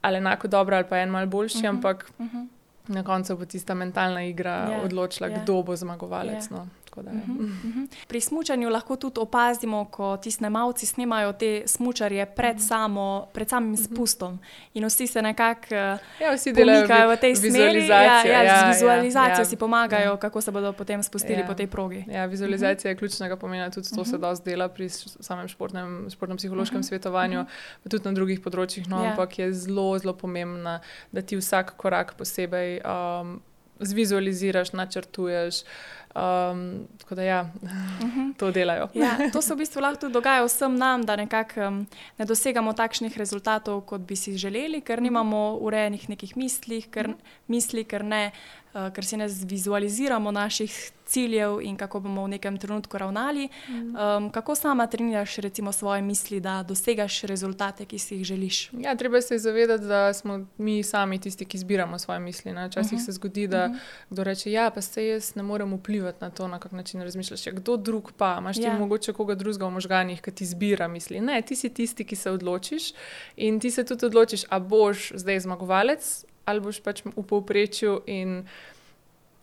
[0.00, 1.66] ali enako dobra ali pa en mal boljši, uh mhm.
[1.66, 1.76] -huh.
[1.76, 2.36] ampak uh mhm.
[2.36, 2.57] -huh.
[2.88, 4.70] Na koncu bo tista mentalna igra yeah.
[4.72, 5.38] Ja, odločila, yeah.
[5.38, 5.44] Ja.
[5.44, 6.50] kdo bo zmagovalec.
[6.50, 6.50] Yeah.
[6.50, 6.66] No.
[7.02, 7.86] Da, uh -huh, uh -huh.
[8.08, 12.68] Pri smutku lahko tudi opazimo, ko ti snemalci snemajo te smučarje pred, uh -huh.
[12.68, 14.38] samo, pred samim spustom.
[14.74, 15.98] In vsi se nekako ja,
[16.54, 17.88] delajo v tej smeri.
[17.88, 19.44] Ja, ja, ja, z vizualizacijo ja, ja.
[19.44, 20.16] si pomagajo, ja.
[20.16, 21.46] kako se bodo potem spustili ja.
[21.46, 22.04] po tej progi.
[22.08, 22.96] Ja, vizualizacija uh -huh.
[22.96, 24.10] je ključnega pomena, tudi to uh -huh.
[24.10, 26.88] se dosti dela pri samem športnem, športnem psihološkem uh -huh.
[26.88, 27.82] svetovanju, uh -huh.
[27.82, 28.88] pa tudi na drugih področjih.
[28.88, 29.10] No, ja.
[29.10, 30.80] Ampak je zelo, zelo pomembna,
[31.12, 33.40] da ti vsak korak posebej um,
[33.80, 35.62] zvizualiziraš, načrtuješ.
[36.14, 37.70] Um, tako da, ja, uh
[38.06, 38.20] mhm.
[38.20, 38.34] -huh.
[38.38, 38.88] to delajo.
[38.94, 41.86] Ja, to se v bistvu lahko tudi dogaja vsem nam, da nekako um,
[42.18, 47.14] ne dosegamo takšnih rezultatov, kot bi si želeli, ker nimamo urejenih nekih misli, ker,
[47.46, 48.58] misli, ker ne uh,
[48.94, 53.48] ker si ne vizualiziramo naših ciljev in kako bomo v nekem trenutku ravnali.
[53.68, 58.70] Um, kako sama treniraš recimo, svoje misli, da dosegaš rezultate, ki si jih želiš?
[58.72, 62.52] Ja, treba se zavedati, da smo mi sami tisti, ki izbiramo svoje misli.
[62.52, 63.06] Včasih uh -huh.
[63.06, 63.78] se zgodi, da uh -huh.
[64.10, 67.46] kdo reče: Ja, pa se jaz ne morem vplivati na to, na kak način razmišljaš.
[67.46, 68.78] Ja, kdo drug pa, imaš ti ja.
[68.78, 71.20] mogoče koga drugega v možganjih, ki ti izbira misli.
[71.20, 72.92] Ne, ti si tisti, ki se odločiš
[73.36, 78.42] in ti se tudi odločiš, a boš zdaj zmagovalec ali boš pač v povprečju in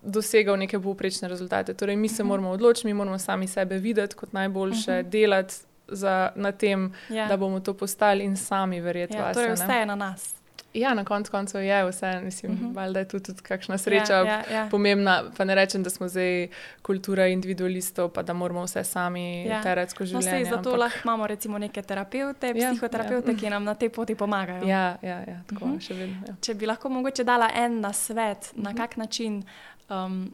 [0.06, 1.74] dosegal neke povprečne rezultate.
[1.74, 2.28] Torej, mi se mhm.
[2.28, 5.08] moramo odločiti, mi moramo sami sebe videti kot najboljše, uh mhm.
[5.08, 5.10] -huh.
[5.10, 5.56] delati
[5.88, 7.28] za, na tem, ja.
[7.28, 9.18] da bomo to postali in sami verjeti.
[9.18, 10.36] Ja, torej, vse je na nas.
[10.76, 12.94] Ja, na koncu koncev je vse, mislim, uh -huh.
[12.94, 14.68] da je tudi, tudi kakšna sreča ja, ja, ja.
[14.72, 15.24] pomembna.
[15.38, 16.48] Pa ne rečem, da smo zdaj
[16.82, 19.62] kultura individualistov, pa da moramo vse sami ja.
[19.62, 20.50] terati skozi no, življenje.
[20.50, 20.80] No, zato ampak...
[20.80, 23.38] lahko imamo recimo neke terapeute, ja, psihoterapeute, ja.
[23.38, 24.68] ki nam na tej poti pomagajo.
[24.68, 25.78] Ja, ja, ja tako uh mhm.
[25.78, 25.88] -huh.
[25.88, 26.16] še vedno.
[26.28, 26.36] Ja.
[26.42, 28.64] Če bi lahko mogoče dala en na svet, uh -huh.
[28.64, 28.78] na mhm.
[28.78, 29.44] kak način
[29.90, 30.34] um,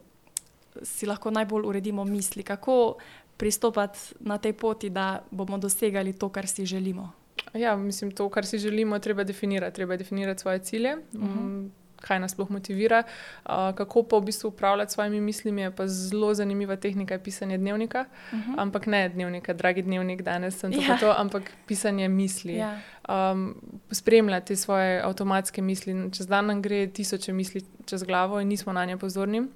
[0.82, 2.96] si lahko najbolj uredimo misli, kako
[3.36, 7.12] pristopati na tej poti, da bomo dosegali to, kar si želimo.
[7.54, 9.74] Ja, mislim, to, kar si želimo, treba definirati.
[9.74, 11.38] Treba definirati svoje cilje, uh -huh.
[11.38, 13.02] um, kaj nas sploh motivira.
[13.44, 17.58] Uh, kako pa v bistvu upravljati s svojimi mislimi, je pa zelo zanimiva tehnika pisanja
[17.58, 18.04] dnevnika.
[18.32, 18.54] Uh -huh.
[18.58, 20.96] Ampak ne dnevnika, dragi dnevnik, danes sem ja.
[21.00, 22.54] to, ampak pisanje misli.
[22.56, 22.78] Ja.
[23.08, 23.56] Um,
[23.90, 26.10] spremljati svoje avtomatske misli.
[26.12, 29.48] Čez dan nam gre tisoče misli čez glavo in nismo na nje pozorni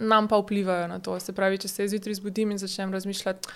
[0.00, 1.20] nam pa vplivajo na to.
[1.20, 3.48] Se pravi, če se zjutraj zbudim in začnem razmišljati,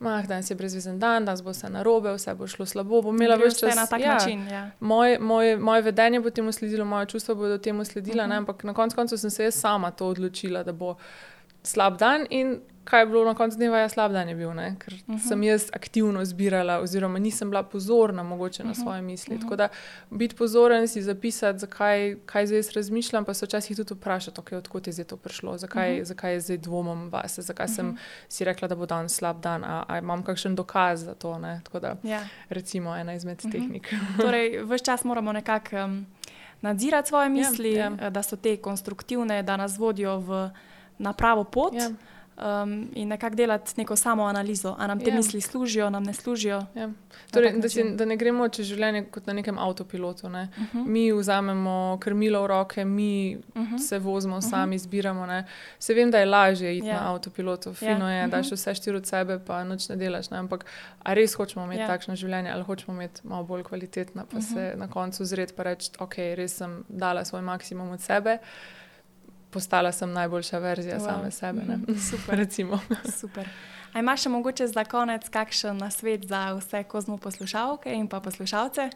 [0.00, 3.36] da danes je brezvezen dan, da bo vse narobe, vse bo šlo slabo, bom imela
[3.40, 4.46] več časa na tak ja, način.
[4.50, 4.70] Ja.
[4.80, 8.32] Moje, moje, moje vedenje bo temu sledilo, moje čustva bodo temu sledila, uh mhm.
[8.32, 8.38] -huh.
[8.38, 10.96] ampak na koncu sem se jaz sama to odločila, da bo
[11.62, 14.76] slab dan in kaj je bilo na koncu dneva, ja, slab dan je bil, ne?
[14.78, 15.18] ker uh mhm.
[15.18, 15.28] -huh.
[15.28, 18.80] sem jaz aktivno zbirala, oziroma nisem bila pozorna mogoče na uh mhm.
[18.80, 18.84] -huh.
[18.84, 19.34] svoje misli.
[19.34, 19.44] Uh -huh.
[19.44, 19.68] Tako da
[20.10, 24.86] biti pozoren, si zapisati, zakaj, kaj zdaj razmišljam, pa se včasih tudi vprašati, okay, odkot
[24.86, 26.04] je zdaj to prišlo, zakaj, uh -huh.
[26.04, 27.76] zakaj je zdaj dvomom vase, zakaj uh -huh.
[27.76, 27.96] sem mhm.
[28.28, 31.38] si rekla, da bo dan slab dan, a, a imam kakšen dokaz za to.
[31.38, 31.60] Ne?
[31.64, 32.20] Tako da, ja.
[32.48, 33.52] recimo, ena izmed uh -huh.
[33.52, 33.94] tehnik.
[34.20, 36.06] torej, vse čas moramo nekako um,
[36.60, 38.10] nadzirati svoje ja, misli, ja, ja.
[38.10, 40.50] da so te konstruktivne, da nas vodijo v,
[40.98, 41.74] na pravo pot.
[41.74, 41.90] Ja
[42.36, 45.16] um, in nekako delati neko samo analizo, ali nam te ja.
[45.16, 46.66] misli služijo, nam ne služijo.
[46.74, 46.90] Ja.
[47.30, 50.28] Torej, da, si, da ne gremo čez življenje kot na nekem avtopilotu.
[50.28, 50.48] Ne?
[50.56, 50.78] Uh mhm.
[50.78, 50.86] -huh.
[50.86, 53.74] Mi vzamemo krmilo v roke, mi uh mhm.
[53.74, 53.78] -huh.
[53.78, 54.46] se vozimo, uh mhm.
[54.46, 54.50] -huh.
[54.50, 55.26] sami izbiramo.
[55.26, 55.46] Ne?
[55.78, 57.00] Se vem, da je lažje iti ja.
[57.00, 57.74] na avtopilotu, ja.
[57.74, 58.22] fino ja.
[58.22, 58.48] je, da uh -huh.
[58.48, 60.30] še vse štiri od sebe, pa noč ne delaš.
[60.30, 60.38] Ne?
[60.38, 60.64] Ampak
[61.02, 61.86] ali res hočemo imeti ja.
[61.86, 64.54] takšno življenje, ali hočemo imeti malo bolj kvalitetno, pa uh -huh.
[64.54, 68.38] se na koncu zred in reči, ok, res sem dala svoj maksimum od sebe
[69.54, 71.06] postala sem najboljša verzija wow.
[71.06, 71.62] same sebe.
[71.68, 71.76] Ne?
[71.76, 71.98] Mhm.
[72.10, 72.46] Super.
[73.20, 73.48] Super.
[73.94, 78.88] A imaš še mogoče za konec kakšen nasvet za vse kozmo poslušalke in pa poslušalce?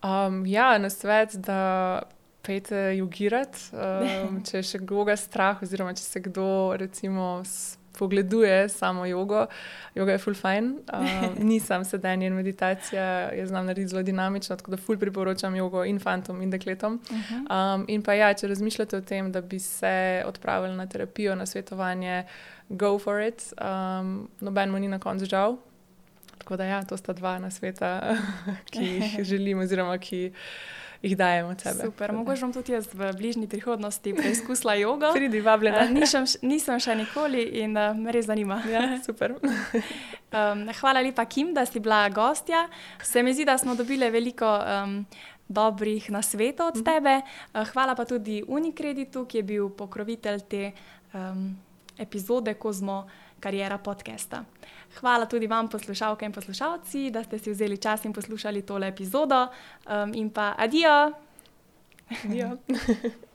[0.00, 2.02] Um, ja, na svet, da
[2.42, 6.48] pejte jogirati, um, če je še koga strah, oziroma če se kdo
[6.80, 7.42] recimo
[7.98, 9.46] pogleduje samo jogo.
[9.94, 14.70] Joga je full fine, uh, nisem sedenje in meditacija, jaz znam narediti zelo dinamično, tako
[14.70, 17.00] da full priporočam jogo in fantom in dekletom.
[17.20, 21.46] Um, in pa ja, če razmišljate o tem, da bi se odpravili na terapijo, na
[21.46, 22.24] svetovanje,
[22.68, 25.56] go for it, um, noben mu ni na koncu žal.
[26.38, 28.16] Tako da ja, to sta dva na sveta,
[28.72, 30.32] ki jih želim oziroma ki jih
[31.02, 31.84] dajem od sebe.
[31.84, 35.12] Super, mogoče bom tudi jaz v bližnji prihodnosti preizkusila jogo.
[35.16, 35.86] Pridi, vabljena.
[35.88, 38.60] Uh, nisem, nisem še nikoli in uh, me res zanima.
[38.68, 39.38] Ja, super.
[39.40, 42.66] um, hvala lepa, Kim, da si bila gostja.
[43.02, 44.56] Se mi zdi, da smo dobili veliko.
[44.60, 45.04] Um,
[45.50, 46.84] Dobrih nasvetov od mhm.
[46.86, 47.14] tebe.
[47.72, 50.68] Hvala pa tudi Unikreditu, ki je bil pokrovitelj te
[51.10, 51.56] um,
[51.98, 53.08] epizode Kozmo
[53.40, 54.44] Karijera podcasta.
[54.98, 59.46] Hvala tudi vam, poslušalke in poslušalci, da ste si vzeli čas in poslušali tole epizodo.
[59.86, 61.12] Um, in pa adijo!
[62.24, 62.56] adijo.